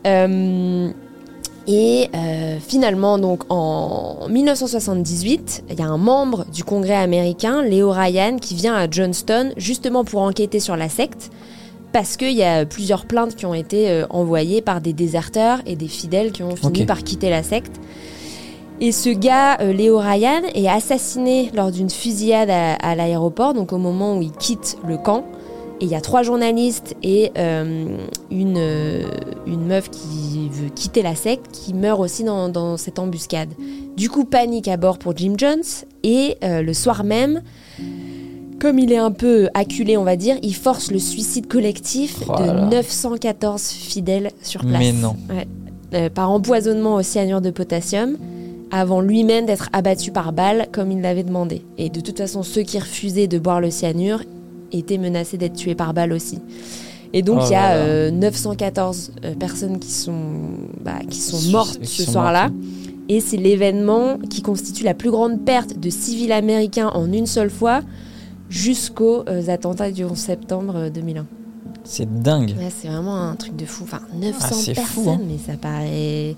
ouais. 0.04 0.92
Et 1.69 2.09
euh, 2.14 2.59
finalement, 2.61 3.19
donc 3.19 3.45
en 3.49 4.26
1978, 4.28 5.64
il 5.71 5.78
y 5.78 5.83
a 5.83 5.87
un 5.87 5.97
membre 5.97 6.45
du 6.52 6.64
Congrès 6.64 6.97
américain, 6.97 7.62
Leo 7.62 7.90
Ryan, 7.90 8.37
qui 8.40 8.54
vient 8.54 8.75
à 8.75 8.90
Johnston 8.90 9.52
justement 9.57 10.04
pour 10.04 10.23
enquêter 10.23 10.59
sur 10.59 10.76
la 10.76 10.88
secte, 10.88 11.31
parce 11.92 12.16
qu'il 12.16 12.33
y 12.33 12.42
a 12.42 12.66
plusieurs 12.66 13.07
plaintes 13.07 13.37
qui 13.37 13.47
ont 13.47 13.54
été 13.54 13.90
euh, 13.90 14.07
envoyées 14.11 14.61
par 14.61 14.81
des 14.81 14.92
déserteurs 14.92 15.61
et 15.66 15.76
des 15.76 15.88
fidèles 15.88 16.33
qui 16.33 16.42
ont 16.42 16.57
fini 16.57 16.85
par 16.85 17.04
quitter 17.04 17.31
la 17.31 17.45
secte. 17.45 17.81
Et 18.81 18.90
ce 18.90 19.11
gars, 19.11 19.59
euh, 19.61 19.73
Léo 19.73 19.99
Ryan, 19.99 20.42
est 20.54 20.69
assassiné 20.69 21.52
lors 21.54 21.71
d'une 21.71 21.90
fusillade 21.90 22.50
à, 22.50 22.73
à 22.75 22.97
l'aéroport, 22.97 23.54
donc 23.54 23.73
au 23.73 23.78
moment 23.78 24.16
où 24.16 24.23
il 24.23 24.33
quitte 24.33 24.78
le 24.85 24.97
camp. 24.97 25.25
Et 25.83 25.87
il 25.87 25.91
y 25.91 25.97
a 25.97 26.01
trois 26.01 26.23
journalistes 26.23 26.95
et 27.03 27.33
euh, 27.37 27.97
une, 28.31 28.55
euh, 28.57 29.03
une 29.49 29.67
meuf 29.67 29.91
qui 29.91 30.49
veut 30.49 30.69
quitter 30.73 31.03
la 31.03 31.17
secte 31.17 31.51
qui 31.51 31.75
meurt 31.75 31.99
aussi 31.99 32.23
dans, 32.23 32.49
dans 32.49 32.77
cette 32.77 33.01
embuscade. 33.01 33.49
Du 33.97 34.09
coup, 34.09 34.25
panique 34.25 34.69
à 34.69 34.77
bord 34.77 34.99
pour 34.99 35.17
Jim 35.17 35.35
Jones. 35.37 35.65
Et 36.05 36.37
euh, 36.45 36.62
le 36.62 36.73
soir 36.73 37.03
même, 37.03 37.43
comme 38.61 38.79
il 38.79 38.93
est 38.93 38.97
un 38.99 39.11
peu 39.11 39.49
acculé, 39.55 39.97
on 39.97 40.05
va 40.05 40.15
dire, 40.15 40.37
il 40.43 40.55
force 40.55 40.93
le 40.93 41.01
suicide 41.01 41.49
collectif 41.49 42.23
Oh 42.29 42.41
de 42.41 42.47
là 42.47 42.55
là. 42.55 42.67
914 42.67 43.71
fidèles 43.71 44.31
sur 44.41 44.61
place. 44.61 44.79
Mais 44.79 44.93
non. 44.93 45.17
Ouais. 45.29 45.49
Euh, 45.95 46.11
par 46.11 46.31
empoisonnement 46.31 46.95
au 46.95 47.03
cyanure 47.03 47.41
de 47.41 47.51
potassium, 47.51 48.19
avant 48.71 49.01
lui-même 49.01 49.47
d'être 49.47 49.69
abattu 49.73 50.12
par 50.12 50.33
balle 50.33 50.69
comme 50.71 50.93
il 50.93 51.01
l'avait 51.01 51.25
demandé. 51.25 51.65
Et 51.77 51.91
de 51.91 52.01
toute 52.01 52.19
façon, 52.19 52.45
ceux 52.45 52.62
qui 52.62 52.79
refusaient 52.79 53.27
de 53.27 53.41
boire 53.41 53.61
le 53.61 53.73
cyanure 53.73 54.21
étaient 54.73 54.99
menacés 54.99 55.37
d'être 55.38 55.55
tués 55.55 55.75
par 55.75 55.95
balle 55.95 56.12
aussi. 56.12 56.38
Et 57.14 57.23
donc 57.23 57.41
Oh 57.43 57.47
il 57.49 57.52
y 57.52 57.55
a 57.55 57.75
là 57.75 57.76
là. 57.76 57.83
euh, 57.85 58.11
914 58.11 59.12
euh, 59.25 59.35
personnes 59.35 59.79
qui 59.79 59.91
sont, 59.91 60.14
bah, 60.83 61.00
qui 61.09 61.19
sont 61.21 61.37
Qui- 61.38 61.52
mortes 61.52 61.79
qui 61.81 61.87
ce 61.87 62.05
sont 62.05 62.12
soir-là. 62.12 62.49
mortes. 62.49 62.55
Et 63.09 63.21
c'est 63.21 63.37
l'événement 63.37 64.17
qui 64.31 64.41
constitue 64.43 64.85
la 64.85 64.95
plus 64.95 65.11
grande 65.11 65.45
perte 65.45 65.79
de 65.79 65.91
civils 65.91 66.33
américains 66.33 66.88
en 66.95 67.12
une 67.12 67.26
seule 67.26 67.50
fois 67.50 67.81
jusqu'aux 68.49 69.25
euh, 69.29 69.49
attentats 69.49 69.91
du 69.91 70.05
11 70.05 70.17
septembre 70.17 70.75
euh, 70.76 70.91
2001. 70.91 71.26
C'est 71.85 72.23
dingue. 72.23 72.55
Ouais, 72.59 72.69
c'est 72.75 72.88
vraiment 72.88 73.17
un 73.17 73.35
truc 73.35 73.57
de 73.57 73.64
fou. 73.67 73.85
Enfin, 73.85 74.00
900 74.14 74.38
Ah, 74.41 74.47
c'est 74.52 74.75
personnes, 74.75 75.05
fou, 75.05 75.11
hein. 75.11 75.21
mais 75.26 75.37
ça 75.38 75.59
paraît... 75.59 76.37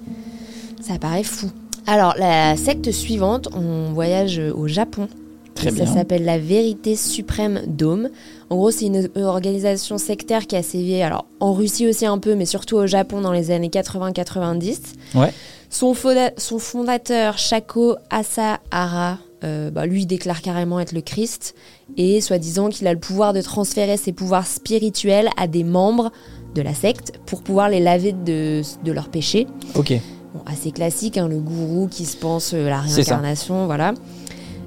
ça 0.80 0.98
paraît 0.98 1.22
fou. 1.22 1.48
Alors, 1.86 2.14
la 2.18 2.56
secte 2.56 2.90
suivante, 2.90 3.48
on 3.54 3.92
voyage 3.92 4.40
au 4.54 4.66
Japon. 4.66 5.06
Très 5.54 5.70
ça 5.70 5.86
s'appelle 5.86 6.24
la 6.24 6.38
Vérité 6.38 6.96
Suprême 6.96 7.62
Dôme. 7.66 8.08
En 8.50 8.56
gros, 8.56 8.70
c'est 8.70 8.86
une 8.86 9.08
organisation 9.16 9.98
sectaire 9.98 10.46
qui 10.46 10.56
a 10.56 10.62
sévi 10.62 11.00
alors 11.00 11.26
en 11.40 11.52
Russie 11.52 11.86
aussi 11.88 12.06
un 12.06 12.18
peu, 12.18 12.34
mais 12.34 12.46
surtout 12.46 12.76
au 12.76 12.86
Japon 12.86 13.20
dans 13.20 13.32
les 13.32 13.50
années 13.50 13.68
80-90. 13.68 14.78
Ouais. 15.14 15.32
Son, 15.70 15.94
son 16.36 16.58
fondateur, 16.58 17.38
Shako 17.38 17.96
Asahara, 18.10 19.18
euh, 19.42 19.70
bah, 19.70 19.86
lui 19.86 20.06
déclare 20.06 20.40
carrément 20.40 20.80
être 20.80 20.92
le 20.92 21.00
Christ 21.00 21.54
et 21.96 22.20
soi-disant 22.20 22.68
qu'il 22.68 22.86
a 22.86 22.92
le 22.92 22.98
pouvoir 22.98 23.32
de 23.32 23.42
transférer 23.42 23.96
ses 23.96 24.12
pouvoirs 24.12 24.46
spirituels 24.46 25.28
à 25.36 25.46
des 25.46 25.64
membres 25.64 26.12
de 26.54 26.62
la 26.62 26.72
secte 26.72 27.12
pour 27.26 27.42
pouvoir 27.42 27.68
les 27.68 27.80
laver 27.80 28.12
de, 28.12 28.62
de 28.84 28.92
leurs 28.92 29.08
péchés. 29.08 29.46
Ok. 29.74 29.92
Bon, 30.34 30.40
assez 30.46 30.70
classique, 30.70 31.18
hein, 31.18 31.28
le 31.28 31.38
gourou 31.38 31.88
qui 31.88 32.06
se 32.06 32.16
pense 32.16 32.54
euh, 32.54 32.68
la 32.68 32.80
réincarnation, 32.80 33.66
voilà. 33.66 33.94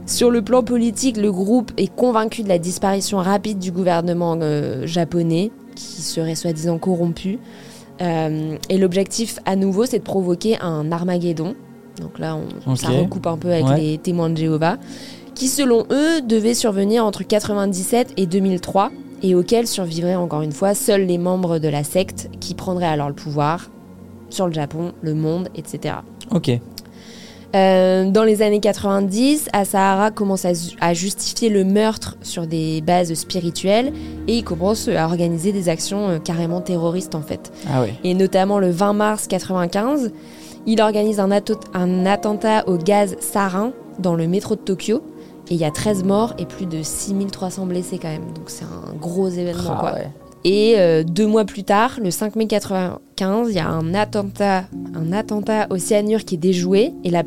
Sur 0.07 0.31
le 0.31 0.41
plan 0.41 0.63
politique, 0.63 1.17
le 1.17 1.31
groupe 1.31 1.71
est 1.77 1.93
convaincu 1.93 2.41
de 2.41 2.47
la 2.47 2.57
disparition 2.59 3.17
rapide 3.17 3.59
du 3.59 3.71
gouvernement 3.71 4.37
euh, 4.41 4.87
japonais, 4.87 5.51
qui 5.75 6.01
serait 6.01 6.35
soi-disant 6.35 6.77
corrompu. 6.77 7.39
Euh, 8.01 8.55
et 8.69 8.77
l'objectif, 8.77 9.37
à 9.45 9.55
nouveau, 9.55 9.85
c'est 9.85 9.99
de 9.99 10.03
provoquer 10.03 10.57
un 10.61 10.91
Armageddon. 10.91 11.55
Donc 11.99 12.19
là, 12.19 12.37
on, 12.65 12.75
ça 12.75 12.89
recoupe 12.89 13.27
un 13.27 13.37
peu 13.37 13.51
avec 13.51 13.65
Ouais. 13.65 13.79
les 13.81 13.97
témoins 13.97 14.29
de 14.29 14.37
Jéhovah, 14.37 14.77
qui 15.35 15.47
selon 15.47 15.85
eux 15.91 16.21
devait 16.21 16.53
survenir 16.53 17.05
entre 17.05 17.23
97 17.23 18.13
et 18.17 18.27
2003, 18.27 18.91
et 19.23 19.35
auquel 19.35 19.67
survivraient 19.67 20.15
encore 20.15 20.41
une 20.41 20.51
fois 20.51 20.73
seuls 20.73 21.05
les 21.05 21.17
membres 21.17 21.57
de 21.59 21.67
la 21.67 21.83
secte 21.83 22.29
qui 22.39 22.53
prendraient 22.53 22.85
alors 22.85 23.09
le 23.09 23.15
pouvoir 23.15 23.71
sur 24.29 24.45
le 24.47 24.53
Japon, 24.53 24.93
le 25.01 25.15
monde, 25.15 25.49
etc. 25.55 25.95
Ok. 26.31 26.51
Euh, 27.56 28.10
dans 28.10 28.24
les 28.24 28.42
années 28.42 28.60
90, 28.60 29.50
Asahara 29.54 30.12
commence 30.12 30.46
à, 30.46 30.94
justifier 30.94 31.50
le 31.50 31.63
meurtre 31.63 32.18
sur 32.22 32.46
des 32.46 32.82
bases 32.82 33.13
spirituelles 33.13 33.94
et 34.27 34.38
il 34.38 34.44
commence 34.44 34.88
à 34.88 35.06
organiser 35.06 35.51
des 35.51 35.70
actions 35.70 36.10
euh, 36.10 36.20
carrément 36.20 36.62
terroristes 36.62 37.16
en 37.16 37.22
fait. 37.22 37.51
Ah. 37.70 37.86
Et 38.04 38.13
notamment 38.13 38.60
le 38.60 38.70
20 38.70 38.94
mars 38.94 39.27
95, 39.27 40.12
il 40.66 40.82
organise 40.82 41.20
un, 41.20 41.32
attentat 42.06 42.68
au 42.68 42.77
gaz 42.77 43.16
sarin 43.20 43.72
dans 44.00 44.16
le 44.16 44.27
métro 44.27 44.56
de 44.56 44.62
Tokyo. 44.62 45.01
Et 45.50 45.54
il 45.54 45.60
y 45.60 45.63
a 45.63 45.72
13 45.72 46.04
morts 46.04 46.34
et 46.38 46.46
plus 46.46 46.66
de 46.66 46.84
6300 46.84 47.68
blessés 47.68 48.00
quand 48.00 48.10
même. 48.10 48.34
Donc 48.36 48.50
c'est 48.50 48.66
un 48.66 48.94
gros 49.00 49.30
événement. 49.30 49.75
Ah 49.75 49.77
quoi. 49.80 49.94
ouais. 49.94 50.10
Et 50.44 50.75
euh, 50.77 51.03
deux 51.03 51.27
mois 51.27 51.46
plus 51.46 51.63
tard, 51.63 52.00
le 52.01 52.12
5 52.12 52.36
mai 52.36 52.48
95, 52.48 53.48
il 53.50 53.56
y 53.56 53.60
a 53.60 53.67
un 53.67 53.94
attentat, 53.94 54.65
un 54.96 55.12
attentat 55.12 55.67
au 55.70 55.77
cyanure 55.77 56.24
qui 56.24 56.36
est 56.36 56.38
déjoué 56.38 56.94
et 57.03 57.10
la, 57.10 57.24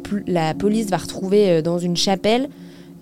police 0.54 0.88
va 0.90 0.96
retrouver 0.96 1.50
euh, 1.50 1.62
dans 1.62 1.78
une 1.78 1.96
chapelle, 1.96 2.48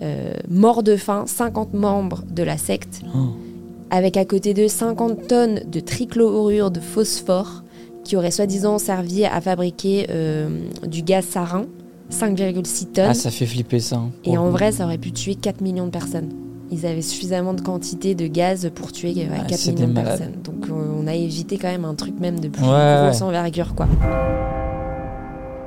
euh, 0.01 0.33
morts 0.49 0.83
de 0.83 0.95
faim, 0.95 1.23
50 1.27 1.73
membres 1.73 2.23
de 2.29 2.43
la 2.43 2.57
secte, 2.57 3.01
Oh. 3.15 3.29
avec 3.91 4.17
à 4.17 4.25
côté 4.25 4.53
d'eux 4.53 4.67
50 4.67 5.27
tonnes 5.27 5.61
de 5.71 5.79
trichlorure 5.79 6.71
de 6.71 6.79
phosphore 6.79 7.63
qui 8.03 8.15
aurait 8.17 8.31
soi-disant 8.31 8.77
servi 8.79 9.25
à 9.25 9.39
fabriquer 9.39 10.07
du 10.87 11.03
gaz 11.03 11.25
sarin, 11.25 11.65
5,6 12.11 12.85
tonnes. 12.87 13.05
Ah, 13.09 13.13
ça 13.13 13.29
fait 13.29 13.45
flipper 13.45 13.79
ça. 13.79 13.97
hein. 13.97 14.09
Et 14.25 14.35
en 14.37 14.49
vrai, 14.49 14.71
ça 14.71 14.85
aurait 14.85 14.97
pu 14.97 15.11
tuer 15.11 15.35
4 15.35 15.61
millions 15.61 15.85
de 15.85 15.91
personnes. 15.91 16.29
Ils 16.71 16.85
avaient 16.85 17.01
suffisamment 17.01 17.53
de 17.53 17.61
quantité 17.61 18.13
de 18.15 18.27
gaz 18.27 18.69
pour 18.75 18.91
tuer 18.91 19.13
ouais, 19.13 19.27
Ah, 19.35 19.43
4 19.47 19.59
c'est 19.59 19.71
millions 19.71 19.87
de 19.87 19.93
personnes. 19.93 20.33
Donc 20.43 20.69
euh, 20.69 20.73
on 21.01 21.07
a 21.07 21.15
évité 21.15 21.57
quand 21.57 21.67
même 21.69 21.85
un 21.85 21.95
truc 21.95 22.19
même 22.19 22.39
de 22.39 22.47
plus 22.47 22.61
Ouais, 22.63 22.67
grosse 23.03 23.17
ouais. 23.17 23.23
envergure 23.23 23.73
quoi. 23.75 23.87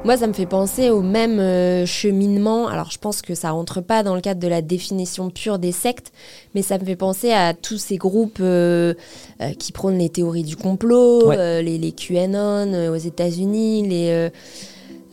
Moi, 0.04 0.16
ça 0.16 0.26
me 0.26 0.32
fait 0.32 0.46
penser 0.46 0.90
au 0.90 1.00
même 1.00 1.38
euh, 1.38 1.86
cheminement. 1.86 2.66
Alors, 2.66 2.90
je 2.90 2.98
pense 2.98 3.22
que 3.22 3.36
ça 3.36 3.52
rentre 3.52 3.80
pas 3.80 4.02
dans 4.02 4.16
le 4.16 4.20
cadre 4.20 4.40
de 4.40 4.48
la 4.48 4.60
définition 4.60 5.30
pure 5.30 5.60
des 5.60 5.70
sectes, 5.70 6.10
mais 6.56 6.62
ça 6.62 6.76
me 6.78 6.84
fait 6.84 6.96
penser 6.96 7.30
à 7.30 7.54
tous 7.54 7.78
ces 7.78 7.98
groupes 7.98 8.38
euh, 8.40 8.94
euh, 9.40 9.50
qui 9.56 9.70
prônent 9.70 9.98
les 9.98 10.08
théories 10.08 10.42
du 10.42 10.56
complot, 10.56 11.28
Ouais. 11.28 11.36
euh, 11.38 11.62
les, 11.62 11.78
les 11.78 11.92
QAnon 11.92 12.72
euh, 12.74 12.90
aux 12.92 12.96
États-Unis, 12.96 13.86
les 13.88 14.28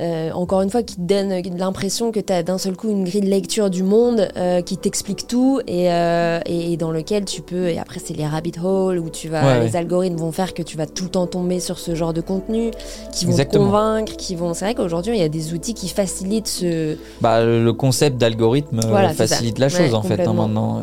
euh, 0.01 0.31
encore 0.31 0.61
une 0.61 0.69
fois, 0.69 0.81
qui 0.83 0.95
te 0.95 1.01
donne 1.01 1.33
l'impression 1.57 2.11
que 2.11 2.19
tu 2.19 2.31
as 2.31 2.41
d'un 2.43 2.57
seul 2.57 2.75
coup 2.75 2.89
une 2.89 3.03
grille 3.03 3.21
de 3.21 3.27
lecture 3.29 3.69
du 3.69 3.83
monde 3.83 4.27
euh, 4.37 4.61
qui 4.61 4.77
t'explique 4.77 5.27
tout 5.27 5.59
et, 5.67 5.91
euh, 5.91 6.39
et, 6.45 6.73
et 6.73 6.77
dans 6.77 6.91
lequel 6.91 7.25
tu 7.25 7.41
peux. 7.41 7.67
Et 7.67 7.77
après, 7.79 7.99
c'est 8.03 8.13
les 8.15 8.25
rabbit 8.25 8.53
holes 8.63 8.99
où 8.99 9.09
tu 9.09 9.27
vas. 9.27 9.43
Ouais, 9.45 9.59
les 9.65 9.71
ouais. 9.71 9.75
algorithmes 9.75 10.17
vont 10.17 10.31
faire 10.31 10.53
que 10.53 10.63
tu 10.63 10.77
vas 10.77 10.85
tout 10.85 11.03
le 11.03 11.09
temps 11.09 11.27
tomber 11.27 11.59
sur 11.59 11.79
ce 11.79 11.95
genre 11.95 12.13
de 12.13 12.21
contenu, 12.21 12.71
qui 13.13 13.25
vont 13.25 13.35
te 13.35 13.41
convaincre, 13.57 14.15
qui 14.15 14.35
vont. 14.35 14.53
C'est 14.53 14.65
vrai 14.65 14.75
qu'aujourd'hui, 14.75 15.15
il 15.15 15.19
y 15.19 15.23
a 15.23 15.29
des 15.29 15.53
outils 15.53 15.73
qui 15.73 15.89
facilitent 15.89 16.47
ce. 16.47 16.95
Bah, 17.21 17.43
le 17.43 17.71
concept 17.73 18.17
d'algorithme 18.17 18.79
Voilà, 18.87 19.09
facilite 19.13 19.59
la 19.59 19.69
chose 19.69 19.79
Ouais, 19.89 19.93
en 19.93 20.01
fait. 20.01 20.21
hein, 20.25 20.33
maintenant, 20.33 20.81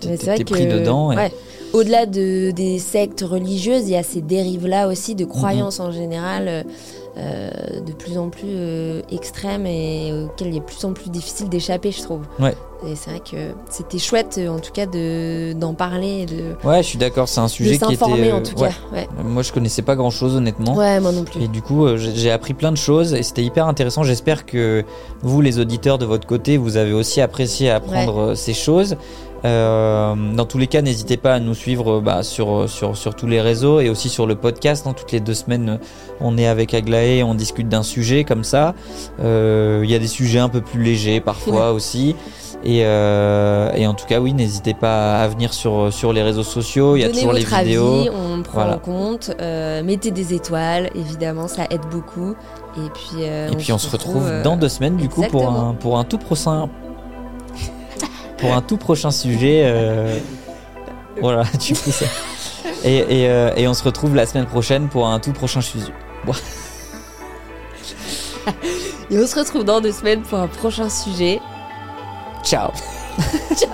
T'es- 0.00 0.44
pris 0.44 0.66
dedans. 0.66 1.12
et-. 1.12 1.30
Au-delà 1.72 2.06
de, 2.06 2.52
des 2.52 2.78
sectes 2.78 3.20
religieuses, 3.22 3.82
il 3.88 3.90
y 3.90 3.96
a 3.96 4.02
ces 4.02 4.22
dérives-là 4.22 4.88
aussi 4.88 5.14
de 5.14 5.24
croyances 5.26 5.78
en 5.80 5.90
général 5.90 6.64
euh, 7.18 7.50
de 7.86 7.92
plus 7.92 8.18
en 8.18 8.28
plus 8.28 8.42
euh, 8.46 9.00
extrêmes 9.10 9.64
et 9.66 10.12
auxquelles 10.12 10.48
il 10.48 10.56
est 10.56 10.60
de 10.60 10.64
plus 10.64 10.84
en 10.84 10.92
plus 10.92 11.08
difficile 11.10 11.48
d'échapper, 11.48 11.90
je 11.90 12.02
trouve. 12.02 12.20
Ouais. 12.38 12.54
Et 12.86 12.94
c'est 12.94 13.08
vrai 13.10 13.20
que 13.20 13.54
c'était 13.70 13.98
chouette, 13.98 14.36
euh, 14.38 14.48
en 14.48 14.58
tout 14.58 14.70
cas, 14.72 14.84
de- 14.84 15.54
d'en 15.54 15.72
parler 15.72 16.20
et 16.22 16.26
de, 16.26 16.54
Ouais, 16.62 16.82
je 16.82 16.88
suis 16.88 16.98
d'accord. 16.98 17.26
C'est 17.26 17.40
un 17.40 17.48
sujet 17.48 17.78
qui 17.78 17.94
était. 17.94 18.02
en 18.04 18.10
euh, 18.18 18.40
tout 18.42 18.54
cas. 18.54 18.70
Ouais. 18.92 19.08
Moi, 19.24 19.42
je 19.42 19.50
connaissais 19.52 19.80
pas 19.82 19.96
grand 19.96 20.10
chose 20.10 20.36
honnêtement. 20.36 20.74
ouais, 20.76 21.00
moi 21.00 21.10
non 21.12 21.24
plus. 21.24 21.42
Et 21.42 21.48
du 21.48 21.62
coup, 21.62 21.86
j'ai 21.96 22.30
appris 22.30 22.52
plein 22.52 22.70
de 22.72 22.76
choses 22.76 23.14
et 23.14 23.22
c'était 23.22 23.42
hyper 23.44 23.66
intéressant. 23.66 24.02
J'espère 24.02 24.44
que 24.44 24.84
vous, 25.22 25.40
les 25.40 25.58
auditeurs 25.58 25.96
de 25.96 26.04
votre 26.04 26.26
côté, 26.26 26.58
vous 26.58 26.76
avez 26.76 26.92
aussi 26.92 27.20
apprécié 27.22 27.70
apprendre 27.70 28.34
ces 28.34 28.52
choses. 28.52 28.96
Euh, 29.46 30.14
dans 30.34 30.44
tous 30.44 30.58
les 30.58 30.66
cas, 30.66 30.82
n'hésitez 30.82 31.16
pas 31.16 31.34
à 31.34 31.40
nous 31.40 31.54
suivre 31.54 31.98
euh, 31.98 32.00
bah, 32.00 32.22
sur, 32.22 32.68
sur, 32.68 32.96
sur 32.96 33.14
tous 33.14 33.26
les 33.26 33.40
réseaux 33.40 33.80
et 33.80 33.88
aussi 33.88 34.08
sur 34.08 34.26
le 34.26 34.34
podcast. 34.34 34.86
hein. 34.86 34.92
Toutes 34.96 35.12
les 35.12 35.20
deux 35.20 35.34
semaines, 35.34 35.68
euh, 35.68 35.76
on 36.20 36.36
est 36.36 36.46
avec 36.48 36.74
Aglaé, 36.74 37.22
on 37.22 37.34
discute 37.34 37.68
d'un 37.68 37.82
sujet 37.84 38.24
comme 38.24 38.42
ça. 38.44 38.74
Euh, 39.20 39.82
Il 39.84 39.90
y 39.90 39.94
a 39.94 39.98
des 39.98 40.08
sujets 40.08 40.40
un 40.40 40.48
peu 40.48 40.60
plus 40.60 40.82
légers 40.82 41.20
parfois 41.20 41.72
aussi. 41.72 42.16
Et, 42.64 42.80
euh, 42.84 43.70
et 43.76 43.86
en 43.86 43.94
tout 43.94 44.06
cas, 44.06 44.18
oui, 44.18 44.32
n'hésitez 44.32 44.74
pas 44.74 45.20
à 45.20 45.28
venir 45.28 45.52
sur, 45.54 45.92
sur 45.92 46.12
les 46.12 46.22
réseaux 46.22 46.42
sociaux. 46.42 46.96
Il 46.96 47.02
y 47.02 47.04
a 47.04 47.10
toujours 47.10 47.32
les 47.32 47.44
vidéos. 47.44 48.00
avis, 48.00 48.10
on 48.10 48.42
prend 48.42 48.54
Voilà. 48.54 48.76
en 48.76 48.78
compte. 48.78 49.30
euh, 49.40 49.82
mettez 49.84 50.10
des 50.10 50.34
étoiles, 50.34 50.90
évidemment, 50.96 51.46
ça 51.46 51.64
aide 51.70 51.82
beaucoup. 51.92 52.34
Et 52.76 52.90
puis, 52.94 53.22
euh, 53.22 53.50
on 53.70 53.78
se 53.78 53.90
retrouve 53.90 54.26
euh, 54.26 54.42
dans 54.42 54.56
deux 54.56 54.68
semaines 54.68 54.96
du 54.96 55.08
coup 55.08 55.22
pour 55.30 55.48
un, 55.48 55.74
pour 55.78 55.98
un 55.98 56.04
tout 56.04 56.18
prochain 56.18 56.68
pour 58.38 58.52
un 58.54 58.62
tout 58.62 58.76
prochain 58.76 59.10
sujet. 59.10 59.62
euh, 59.64 60.18
Voilà, 61.20 61.44
tu 61.60 61.74
fais 61.74 61.90
ça. 61.90 62.04
Et, 62.84 62.96
et, 63.22 63.30
euh, 63.30 63.50
et 63.56 63.66
on 63.68 63.74
se 63.74 63.82
retrouve 63.82 64.14
la 64.14 64.26
semaine 64.26 64.46
prochaine 64.46 64.88
pour 64.88 65.08
un 65.08 65.18
tout 65.18 65.32
prochain 65.32 65.60
sujet. 65.62 65.92
Et 69.10 69.18
on 69.18 69.26
se 69.26 69.38
retrouve 69.38 69.64
dans 69.64 69.80
deux 69.80 69.92
semaines 69.92 70.22
pour 70.22 70.38
un 70.38 70.48
prochain 70.48 70.88
sujet. 70.88 71.40
Ciao 72.44 72.70
Ciao 73.54 73.70